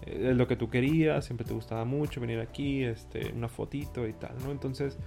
eh, 0.05 0.29
es 0.31 0.37
lo 0.37 0.47
que 0.47 0.55
tú 0.55 0.69
querías, 0.69 1.25
siempre 1.25 1.45
te 1.45 1.53
gustaba 1.53 1.85
mucho 1.85 2.21
venir 2.21 2.39
aquí, 2.39 2.83
este, 2.83 3.31
una 3.33 3.47
fotito 3.47 4.07
y 4.07 4.13
tal, 4.13 4.35
¿no? 4.43 4.51
Entonces, 4.51 4.97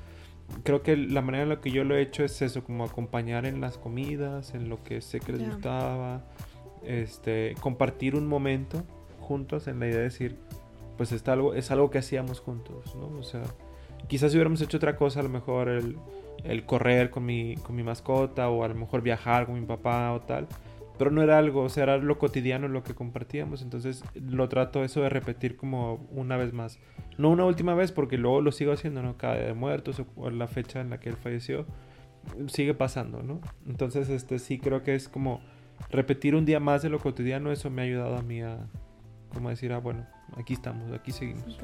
creo 0.63 0.83
que 0.83 0.97
la 0.97 1.23
manera 1.23 1.45
en 1.45 1.49
la 1.49 1.61
que 1.61 1.71
yo 1.71 1.85
lo 1.85 1.97
he 1.97 2.03
hecho 2.03 2.25
es 2.25 2.41
eso, 2.43 2.63
como 2.65 2.85
acompañar 2.85 3.47
en 3.47 3.61
las 3.61 3.79
comidas, 3.79 4.55
en 4.55 4.69
lo 4.69 4.83
que 4.85 5.01
sé 5.01 5.21
que 5.21 5.33
les 5.33 5.49
gustaba, 5.49 6.23
este, 6.85 7.55
compartir 7.61 8.15
un 8.15 8.27
momento 8.27 8.85
juntos 9.21 9.67
en 9.69 9.81
la 9.81 9.87
idea 9.87 9.99
de 9.99 10.05
decir, 10.05 10.37
pues 10.97 11.13
está 11.13 11.33
algo, 11.33 11.55
es 11.55 11.71
algo 11.71 11.91
que 11.91 11.99
hacíamos 11.99 12.41
juntos, 12.41 12.95
¿no? 12.95 13.09
O 13.19 13.23
sea, 13.23 13.43
quizás 14.07 14.31
si 14.31 14.37
hubiéramos 14.37 14.61
hecho 14.61 14.77
otra 14.77 14.97
cosa, 14.97 15.21
a 15.21 15.23
lo 15.23 15.31
mejor 15.31 15.69
el, 15.69 15.97
el 16.43 16.67
correr 16.67 17.11
con 17.11 17.25
mi, 17.25 17.57
con 17.57 17.77
mi 17.77 17.83
mascota 17.83 18.49
o 18.49 18.65
a 18.65 18.69
lo 18.69 18.75
mejor 18.75 19.03
viajar 19.03 19.47
con 19.47 19.55
mi 19.55 19.67
papá 19.67 20.13
o 20.13 20.21
tal, 20.21 20.49
pero 20.99 21.11
no 21.11 21.23
era 21.23 21.39
algo, 21.39 21.63
o 21.63 21.69
sea, 21.69 21.85
era 21.85 21.97
lo 21.99 22.19
cotidiano 22.19 22.69
lo 22.69 22.85
que 22.85 22.95
compartíamos, 22.95 23.63
entonces 23.63 24.05
lo 24.15 24.49
trato 24.49 24.85
eso 24.85 25.03
de 25.03 25.09
repetir 25.09 25.57
como 25.57 26.07
una 26.13 26.37
vez 26.37 26.53
más. 26.53 26.79
No 27.19 27.31
una 27.31 27.45
última 27.45 27.75
vez 27.75 27.91
porque 27.93 28.17
luego 28.17 28.41
lo 28.41 28.53
sigo 28.53 28.73
haciendo, 28.73 29.03
¿no? 29.03 29.17
Cada 29.17 29.35
día 29.35 29.47
de 29.47 29.55
muertos 29.55 30.03
o, 30.17 30.31
la 30.31 30.47
fecha 30.47 30.81
en 30.81 30.91
la 30.91 31.01
que 31.01 31.09
él 31.09 31.17
falleció, 31.17 31.67
sigue 32.47 32.75
pasando, 32.75 33.23
¿no? 33.23 33.41
Entonces, 33.67 34.09
este 34.09 34.39
sí 34.39 34.59
creo 34.59 34.83
que 34.83 34.95
es 34.95 35.09
como 35.09 35.41
repetir 35.91 36.35
un 36.35 36.45
día 36.45 36.61
más 36.61 36.83
de 36.83 36.91
lo 36.91 37.01
cotidiano, 37.01 37.51
eso 37.51 37.71
me 37.71 37.83
ha 37.83 37.85
ayudado 37.85 38.17
a 38.17 38.23
mí 38.23 38.41
a, 38.41 38.59
como 39.33 39.51
decir, 39.51 39.73
ah, 39.73 39.79
bueno, 39.79 40.07
aquí 40.37 40.55
estamos, 40.55 40.93
aquí 40.93 41.11
seguimos. 41.11 41.59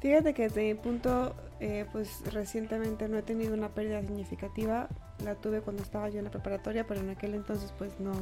Fíjate 0.00 0.32
que 0.32 0.44
desde 0.44 0.62
mi 0.62 0.74
punto, 0.74 1.34
eh, 1.58 1.84
pues 1.90 2.22
recientemente 2.32 3.08
no 3.08 3.18
he 3.18 3.22
tenido 3.22 3.54
una 3.54 3.70
pérdida 3.70 4.00
significativa. 4.00 4.88
La 5.24 5.34
tuve 5.34 5.60
cuando 5.60 5.82
estaba 5.82 6.08
yo 6.08 6.18
en 6.18 6.26
la 6.26 6.30
preparatoria, 6.30 6.86
pero 6.86 7.00
en 7.00 7.10
aquel 7.10 7.34
entonces 7.34 7.72
pues 7.76 7.98
no, 7.98 8.12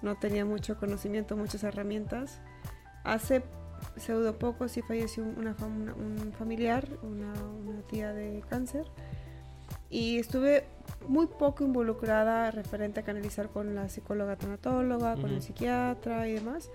no 0.00 0.16
tenía 0.16 0.46
mucho 0.46 0.78
conocimiento, 0.78 1.36
muchas 1.36 1.64
herramientas. 1.64 2.40
Hace 3.04 3.42
pseudo 3.96 4.38
poco 4.38 4.68
sí 4.68 4.80
falleció 4.80 5.22
una, 5.24 5.54
un 5.60 6.32
familiar, 6.38 6.88
una, 7.02 7.32
una, 7.42 7.82
tía 7.82 8.14
de 8.14 8.42
cáncer. 8.48 8.86
Y 9.90 10.18
estuve 10.18 10.64
muy 11.06 11.26
poco 11.26 11.62
involucrada 11.62 12.50
referente 12.50 13.00
a 13.00 13.02
canalizar 13.02 13.50
con 13.50 13.74
la 13.74 13.88
psicóloga 13.90 14.36
tanatóloga, 14.36 15.14
con 15.16 15.30
el 15.30 15.42
psiquiatra 15.42 16.26
y 16.26 16.32
demás. 16.32 16.70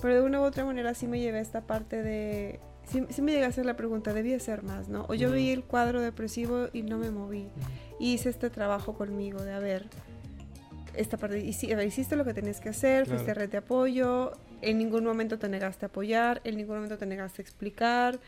Pero 0.00 0.14
de 0.14 0.22
una 0.22 0.40
u 0.40 0.44
otra 0.44 0.64
manera 0.64 0.94
sí 0.94 1.08
me 1.08 1.18
llevé 1.18 1.40
esta 1.40 1.62
parte 1.62 2.02
de 2.02 2.60
sí, 2.88 3.22
me 3.22 3.32
llega 3.32 3.46
a 3.46 3.48
hacer 3.50 3.66
la 3.66 3.76
pregunta, 3.76 4.12
debía 4.12 4.38
ser 4.40 4.62
más, 4.62 4.88
¿no? 4.88 5.06
O 5.08 5.14
yo 5.14 5.30
vi 5.30 5.50
el 5.50 5.64
cuadro 5.64 6.00
depresivo 6.00 6.68
y 6.72 6.82
no 6.82 6.98
me 6.98 7.10
moví. 7.10 7.48
Y 8.00 8.14
hice 8.14 8.28
este 8.30 8.50
trabajo 8.50 8.94
conmigo 8.94 9.42
de, 9.42 9.52
a 9.52 9.58
ver, 9.58 9.86
esta 10.94 11.16
parte, 11.16 11.52
sí, 11.52 11.72
hiciste 11.72 12.16
lo 12.16 12.24
que 12.24 12.34
tenías 12.34 12.60
que 12.60 12.70
hacer, 12.70 13.06
fuiste 13.06 13.32
red 13.34 13.50
de 13.50 13.58
apoyo, 13.58 14.32
en 14.62 14.78
ningún 14.78 15.04
momento 15.04 15.38
te 15.38 15.48
negaste 15.48 15.86
a 15.86 15.88
apoyar, 15.88 16.40
en 16.44 16.56
ningún 16.56 16.76
momento 16.76 16.98
te 16.98 17.06
negaste 17.06 17.42
a 17.42 17.44
explicar. 17.44 18.18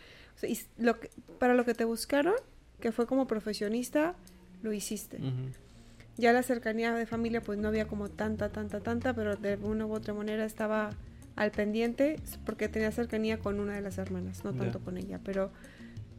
lo 0.79 0.97
para 1.39 1.55
lo 1.55 1.65
que 1.65 1.75
te 1.75 1.85
buscaron, 1.85 2.35
que 2.81 2.93
fue 2.93 3.07
como 3.07 3.27
profesionista, 3.27 4.15
lo 4.63 4.73
hiciste. 4.73 5.19
Ya 6.17 6.33
la 6.33 6.43
cercanía 6.43 6.93
de 6.93 7.07
familia, 7.07 7.41
pues 7.41 7.59
no 7.59 7.69
había 7.69 7.87
como 7.87 8.09
tanta, 8.09 8.51
tanta, 8.51 8.81
tanta, 8.81 9.15
pero 9.15 9.37
de 9.37 9.57
una 9.57 9.87
u 9.87 9.93
otra 9.93 10.15
manera 10.15 10.45
estaba 10.45 10.91
al 11.41 11.53
pendiente 11.53 12.21
porque 12.45 12.69
tenía 12.69 12.93
cercanía 12.93 13.39
con 13.39 13.61
una 13.61 13.73
de 13.73 13.81
las 13.81 13.97
hermanas, 13.97 14.45
no 14.45 14.53
tanto 14.53 14.79
con 14.81 14.99
ella, 14.99 15.21
pero, 15.25 15.51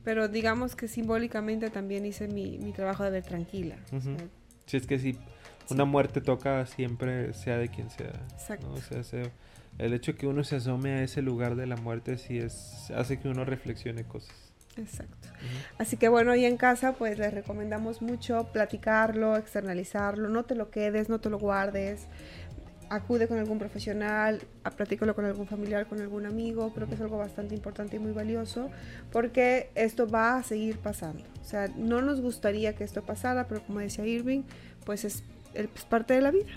pero 0.03 0.27
digamos 0.27 0.75
que 0.75 0.87
simbólicamente 0.87 1.69
también 1.69 2.07
hice 2.07 2.27
mi, 2.27 2.57
mi 2.57 2.71
trabajo 2.71 3.03
de 3.03 3.11
ver 3.11 3.23
tranquila. 3.23 3.75
si 4.65 4.77
es 4.77 4.87
que 4.87 4.97
si 4.97 5.15
una 5.69 5.85
muerte 5.85 6.21
toca 6.21 6.65
siempre, 6.65 7.35
sea 7.35 7.57
de 7.57 7.69
quien 7.69 7.91
sea. 7.91 8.13
Exacto. 8.33 8.73
O 8.73 9.03
sea, 9.03 9.21
el 9.77 9.93
hecho 9.93 10.15
que 10.15 10.25
uno 10.25 10.43
se 10.43 10.55
asome 10.55 10.93
a 10.93 11.03
ese 11.03 11.21
lugar 11.21 11.55
de 11.55 11.67
la 11.67 11.75
muerte 11.75 12.17
sí 12.17 12.39
es, 12.39 12.91
hace 12.95 13.19
que 13.19 13.29
uno 13.29 13.45
reflexione 13.45 14.03
cosas. 14.03 14.35
Exacto. 14.75 15.27
Así 15.77 15.97
que 15.97 16.09
bueno, 16.09 16.35
y 16.35 16.45
en 16.45 16.57
casa 16.57 16.93
pues 16.93 17.19
les 17.19 17.31
recomendamos 17.31 18.01
mucho 18.01 18.47
platicarlo, 18.51 19.37
externalizarlo, 19.37 20.29
no 20.29 20.45
te 20.45 20.55
lo 20.55 20.71
quedes, 20.71 21.09
no 21.09 21.19
te 21.19 21.29
lo 21.29 21.37
guardes 21.37 22.07
acude 22.91 23.29
con 23.29 23.39
algún 23.39 23.57
profesional, 23.57 24.41
platícalo 24.75 25.15
con 25.15 25.23
algún 25.23 25.47
familiar, 25.47 25.87
con 25.87 26.01
algún 26.01 26.25
amigo, 26.25 26.73
creo 26.73 26.89
que 26.89 26.95
es 26.95 27.01
algo 27.01 27.17
bastante 27.17 27.55
importante 27.55 27.95
y 27.95 27.99
muy 27.99 28.11
valioso, 28.11 28.69
porque 29.13 29.69
esto 29.75 30.09
va 30.09 30.35
a 30.35 30.43
seguir 30.43 30.77
pasando. 30.77 31.23
O 31.41 31.45
sea, 31.45 31.69
no 31.77 32.01
nos 32.01 32.19
gustaría 32.19 32.75
que 32.75 32.83
esto 32.83 33.01
pasara, 33.01 33.47
pero 33.47 33.63
como 33.63 33.79
decía 33.79 34.05
Irving, 34.05 34.41
pues 34.85 35.05
es, 35.05 35.23
parte 35.89 36.13
de 36.13 36.21
la 36.21 36.31
vida. 36.31 36.51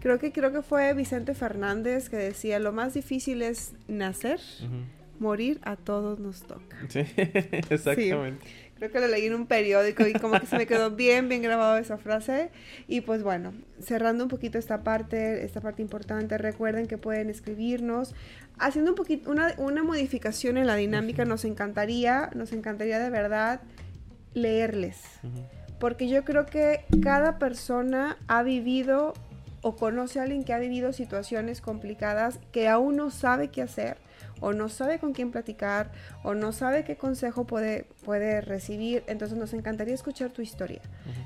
Creo 0.00 0.20
que 0.20 0.30
creo 0.32 0.52
que 0.52 0.62
fue 0.62 0.94
Vicente 0.94 1.34
Fernández 1.34 2.08
que 2.08 2.16
decía, 2.16 2.60
lo 2.60 2.72
más 2.72 2.94
difícil 2.94 3.42
es 3.42 3.72
nacer, 3.88 4.40
morir 5.18 5.58
a 5.62 5.74
todos 5.74 6.20
nos 6.20 6.42
toca. 6.42 6.76
Sí, 6.88 7.00
exactamente. 7.70 8.46
Creo 8.76 8.90
que 8.90 9.00
lo 9.00 9.08
leí 9.08 9.24
en 9.24 9.34
un 9.34 9.46
periódico 9.46 10.06
y 10.06 10.12
como 10.12 10.38
que 10.38 10.46
se 10.46 10.58
me 10.58 10.66
quedó 10.66 10.90
bien, 10.96 11.28
bien 11.28 11.40
grabado 11.40 11.78
esa 11.78 11.96
frase. 11.96 12.50
Y 12.86 13.00
pues 13.00 13.22
bueno, 13.22 13.54
cerrando 13.80 14.24
un 14.24 14.28
poquito 14.28 14.58
esta 14.58 14.82
parte, 14.82 15.44
esta 15.44 15.62
parte 15.62 15.80
importante, 15.80 16.36
recuerden 16.36 16.86
que 16.86 16.98
pueden 16.98 17.30
escribirnos. 17.30 18.14
Haciendo 18.58 18.90
un 18.90 18.94
poquito, 18.94 19.30
una, 19.30 19.54
una 19.56 19.82
modificación 19.82 20.58
en 20.58 20.66
la 20.66 20.76
dinámica, 20.76 21.24
nos 21.24 21.44
encantaría, 21.46 22.30
nos 22.34 22.52
encantaría 22.52 22.98
de 22.98 23.08
verdad 23.08 23.62
leerles. 24.34 25.00
Porque 25.80 26.08
yo 26.08 26.24
creo 26.24 26.44
que 26.44 26.84
cada 27.02 27.38
persona 27.38 28.18
ha 28.28 28.42
vivido 28.42 29.14
o 29.62 29.74
conoce 29.74 30.20
a 30.20 30.22
alguien 30.22 30.44
que 30.44 30.52
ha 30.52 30.58
vivido 30.58 30.92
situaciones 30.92 31.60
complicadas 31.62 32.38
que 32.52 32.68
aún 32.68 32.96
no 32.96 33.10
sabe 33.10 33.48
qué 33.48 33.62
hacer 33.62 33.96
o 34.40 34.52
no 34.52 34.68
sabe 34.68 34.98
con 34.98 35.12
quién 35.12 35.30
platicar 35.30 35.90
o 36.22 36.34
no 36.34 36.52
sabe 36.52 36.84
qué 36.84 36.96
consejo 36.96 37.46
puede, 37.46 37.86
puede 38.04 38.40
recibir. 38.40 39.02
Entonces 39.06 39.36
nos 39.38 39.52
encantaría 39.52 39.94
escuchar 39.94 40.30
tu 40.30 40.42
historia. 40.42 40.80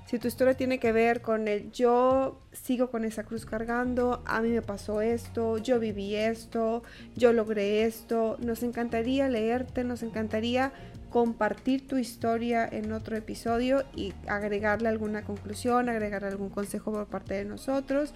Si 0.06 0.18
tu 0.18 0.28
historia 0.28 0.54
tiene 0.54 0.78
que 0.78 0.92
ver 0.92 1.20
con 1.22 1.48
el 1.48 1.70
yo 1.72 2.40
sigo 2.52 2.90
con 2.90 3.04
esa 3.04 3.24
cruz 3.24 3.46
cargando, 3.46 4.22
a 4.26 4.40
mí 4.40 4.50
me 4.50 4.62
pasó 4.62 5.00
esto, 5.00 5.58
yo 5.58 5.78
viví 5.78 6.14
esto, 6.14 6.82
yo 7.16 7.32
logré 7.32 7.84
esto, 7.84 8.36
nos 8.40 8.62
encantaría 8.62 9.28
leerte, 9.28 9.84
nos 9.84 10.02
encantaría 10.02 10.72
compartir 11.10 11.88
tu 11.88 11.96
historia 11.96 12.68
en 12.70 12.92
otro 12.92 13.16
episodio 13.16 13.84
y 13.96 14.14
agregarle 14.28 14.88
alguna 14.88 15.22
conclusión, 15.22 15.88
agregarle 15.88 16.28
algún 16.28 16.50
consejo 16.50 16.92
por 16.92 17.06
parte 17.06 17.34
de 17.34 17.44
nosotros 17.44 18.14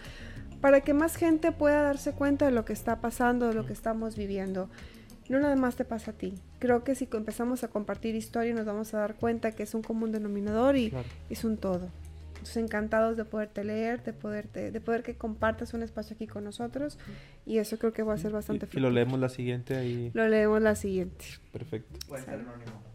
para 0.64 0.80
que 0.80 0.94
más 0.94 1.16
gente 1.16 1.52
pueda 1.52 1.82
darse 1.82 2.12
cuenta 2.12 2.46
de 2.46 2.50
lo 2.50 2.64
que 2.64 2.72
está 2.72 3.02
pasando, 3.02 3.48
de 3.48 3.52
lo 3.52 3.66
que 3.66 3.74
estamos 3.74 4.16
viviendo. 4.16 4.70
no 5.28 5.38
nada 5.38 5.54
más 5.56 5.76
te 5.76 5.84
pasa 5.84 6.12
a 6.12 6.14
ti. 6.14 6.32
Creo 6.58 6.84
que 6.84 6.94
si 6.94 7.06
empezamos 7.12 7.64
a 7.64 7.68
compartir 7.68 8.14
historia 8.14 8.54
nos 8.54 8.64
vamos 8.64 8.94
a 8.94 8.98
dar 9.00 9.14
cuenta 9.16 9.52
que 9.52 9.62
es 9.62 9.74
un 9.74 9.82
común 9.82 10.10
denominador 10.10 10.76
y 10.76 10.90
es 11.28 11.44
un 11.44 11.58
todo. 11.58 11.90
Entonces, 12.28 12.56
encantados 12.56 13.18
de 13.18 13.26
poderte 13.26 13.62
leer, 13.62 14.02
de 14.04 14.14
poderte, 14.14 14.70
de 14.70 14.80
poder 14.80 15.02
que 15.02 15.16
compartas 15.16 15.74
un 15.74 15.82
espacio 15.82 16.14
aquí 16.14 16.26
con 16.26 16.44
nosotros 16.44 16.98
y 17.44 17.58
eso 17.58 17.78
creo 17.78 17.92
que 17.92 18.02
va 18.02 18.14
a 18.14 18.18
ser 18.18 18.32
bastante 18.32 18.66
Y, 18.72 18.78
y 18.78 18.80
lo 18.80 18.88
leemos 18.88 19.20
la 19.20 19.28
siguiente 19.28 19.76
ahí. 19.76 20.12
Lo 20.14 20.26
leemos 20.28 20.62
la 20.62 20.76
siguiente. 20.76 21.26
Perfecto. 21.52 21.98
Puede 22.08 22.24
ser 22.24 22.40
anónimo. 22.40 22.93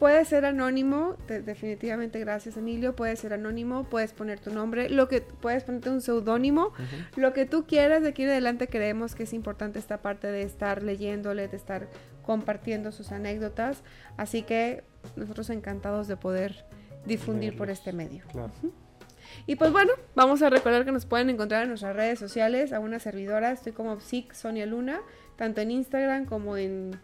Puede 0.00 0.24
ser 0.24 0.46
anónimo, 0.46 1.16
definitivamente 1.28 2.18
gracias 2.20 2.56
Emilio, 2.56 2.96
puede 2.96 3.14
ser 3.16 3.34
anónimo, 3.34 3.84
puedes 3.84 4.14
poner 4.14 4.40
tu 4.40 4.50
nombre, 4.50 4.88
lo 4.88 5.08
que 5.08 5.20
puedes 5.20 5.64
ponerte 5.64 5.90
un 5.90 6.00
seudónimo, 6.00 6.72
lo 7.16 7.34
que 7.34 7.44
tú 7.44 7.66
quieras 7.66 8.02
de 8.02 8.08
aquí 8.08 8.22
en 8.22 8.30
adelante 8.30 8.66
creemos 8.66 9.14
que 9.14 9.24
es 9.24 9.34
importante 9.34 9.78
esta 9.78 9.98
parte 9.98 10.28
de 10.28 10.40
estar 10.40 10.82
leyéndole, 10.82 11.48
de 11.48 11.56
estar 11.58 11.86
compartiendo 12.22 12.92
sus 12.92 13.12
anécdotas, 13.12 13.82
así 14.16 14.40
que 14.40 14.84
nosotros 15.16 15.50
encantados 15.50 16.08
de 16.08 16.16
poder 16.16 16.64
difundir 17.04 17.54
por 17.54 17.68
este 17.68 17.92
medio. 17.92 18.24
Y 19.46 19.56
pues 19.56 19.70
bueno, 19.70 19.92
vamos 20.14 20.40
a 20.40 20.48
recordar 20.48 20.86
que 20.86 20.92
nos 20.92 21.04
pueden 21.04 21.28
encontrar 21.28 21.64
en 21.64 21.68
nuestras 21.68 21.94
redes 21.94 22.18
sociales, 22.18 22.72
a 22.72 22.80
una 22.80 23.00
servidora, 23.00 23.52
estoy 23.52 23.72
como 23.72 24.00
Psic 24.00 24.32
Sonia 24.32 24.64
Luna, 24.64 25.02
tanto 25.36 25.60
en 25.60 25.70
Instagram 25.72 26.24
como 26.24 26.56
en 26.56 26.98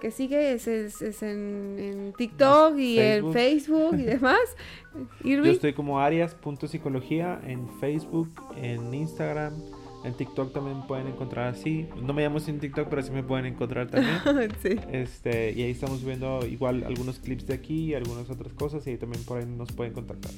que 0.00 0.10
sigue 0.10 0.52
es, 0.52 0.66
es, 0.66 1.22
en, 1.22 2.12
TikTok 2.16 2.78
y 2.78 2.98
en 2.98 3.32
Facebook 3.32 3.94
y 3.98 4.02
demás. 4.02 4.40
Yo 5.24 5.44
estoy 5.44 5.72
como 5.72 6.00
arias.psicología 6.00 7.40
en 7.46 7.68
Facebook, 7.78 8.28
en 8.56 8.92
Instagram, 8.92 9.54
en 10.04 10.14
TikTok 10.14 10.52
también 10.52 10.82
pueden 10.86 11.06
encontrar 11.08 11.48
así. 11.48 11.86
No 12.02 12.12
me 12.12 12.22
llamo 12.22 12.40
sin 12.40 12.58
TikTok, 12.58 12.88
pero 12.88 13.02
sí 13.02 13.10
me 13.10 13.22
pueden 13.22 13.46
encontrar 13.46 13.88
también. 13.88 14.50
sí. 14.62 14.76
Este, 14.90 15.52
y 15.52 15.62
ahí 15.62 15.70
estamos 15.70 16.04
viendo 16.04 16.46
igual 16.46 16.84
algunos 16.84 17.18
clips 17.18 17.46
de 17.46 17.54
aquí 17.54 17.90
y 17.90 17.94
algunas 17.94 18.30
otras 18.30 18.52
cosas 18.54 18.86
y 18.86 18.90
ahí 18.90 18.96
también 18.96 19.22
por 19.24 19.38
ahí 19.38 19.46
nos 19.46 19.72
pueden 19.72 19.92
contactar. 19.92 20.32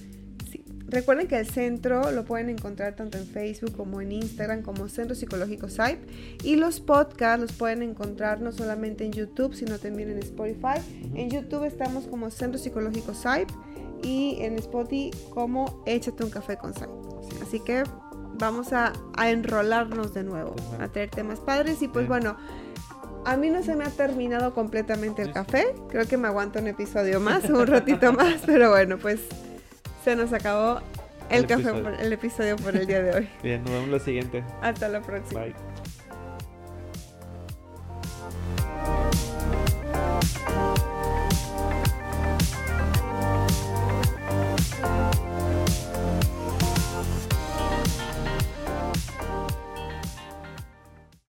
Recuerden 0.93 1.27
que 1.27 1.39
el 1.39 1.47
centro 1.47 2.11
lo 2.11 2.27
pueden 2.27 2.51
encontrar 2.51 2.95
tanto 2.95 3.17
en 3.17 3.27
Facebook 3.27 3.75
como 3.75 4.03
en 4.03 4.13
Instagram 4.13 4.61
como 4.61 4.91
Centro 4.91 5.17
Psicológico 5.17 5.71
SAIP 5.71 5.99
y 6.45 6.57
los 6.57 6.81
podcasts 6.81 7.41
los 7.41 7.53
pueden 7.53 7.83
encontrar 7.83 8.43
no 8.43 8.53
solamente 8.53 9.07
en 9.07 9.13
YouTube 9.13 9.55
sino 9.55 9.79
también 9.79 10.11
en 10.11 10.19
Spotify. 10.19 10.83
En 11.15 11.31
YouTube 11.31 11.65
estamos 11.65 12.07
como 12.07 12.31
Centro 12.31 12.59
Psicológico 12.59 13.15
SAIP 13.15 13.49
y 14.03 14.37
en 14.41 14.59
Spotify 14.59 15.11
como 15.31 15.83
Échate 15.87 16.25
un 16.25 16.31
café 16.31 16.59
con 16.59 16.75
SAIP. 16.75 16.91
Así 17.41 17.61
que 17.61 17.85
vamos 18.35 18.75
a, 18.75 18.93
enrolarnos 19.25 20.13
de 20.13 20.25
nuevo, 20.25 20.55
a 20.79 20.89
traer 20.89 21.09
temas 21.09 21.41
padres 21.41 21.81
y 21.81 21.89
pues 21.89 22.07
bueno. 22.07 22.37
A 23.25 23.37
mí 23.37 23.51
no 23.51 23.63
se 23.63 23.77
me 23.77 23.85
ha 23.85 23.91
terminado 23.91 24.53
completamente 24.53 25.23
el 25.23 25.33
café. 25.33 25.77
Creo 25.89 26.09
que 26.09 26.17
me 26.17 26.27
aguanto 26.27 26.59
un 26.59 26.67
episodio 26.67 27.21
más, 27.21 27.49
un 27.49 27.69
ratito 27.69 28.13
más, 28.13 28.43
pero 28.45 28.71
bueno, 28.71 28.99
pues 28.99 29.21
se 30.05 30.17
nos 30.17 30.33
acabó 30.33 30.81
el, 31.31 31.47
café, 31.47 31.71
el 32.01 32.13
episodio 32.13 32.57
por 32.57 32.77
el 32.77 32.87
día 32.87 33.03
de 33.03 33.17
hoy. 33.17 33.29
Bien, 33.43 33.63
nos 33.65 33.73
vemos 33.73 33.89
la 33.89 33.99
siguiente. 33.99 34.45
Hasta 34.61 34.89
la 34.89 35.01
próxima. 35.01 35.43
Bye. 35.43 35.72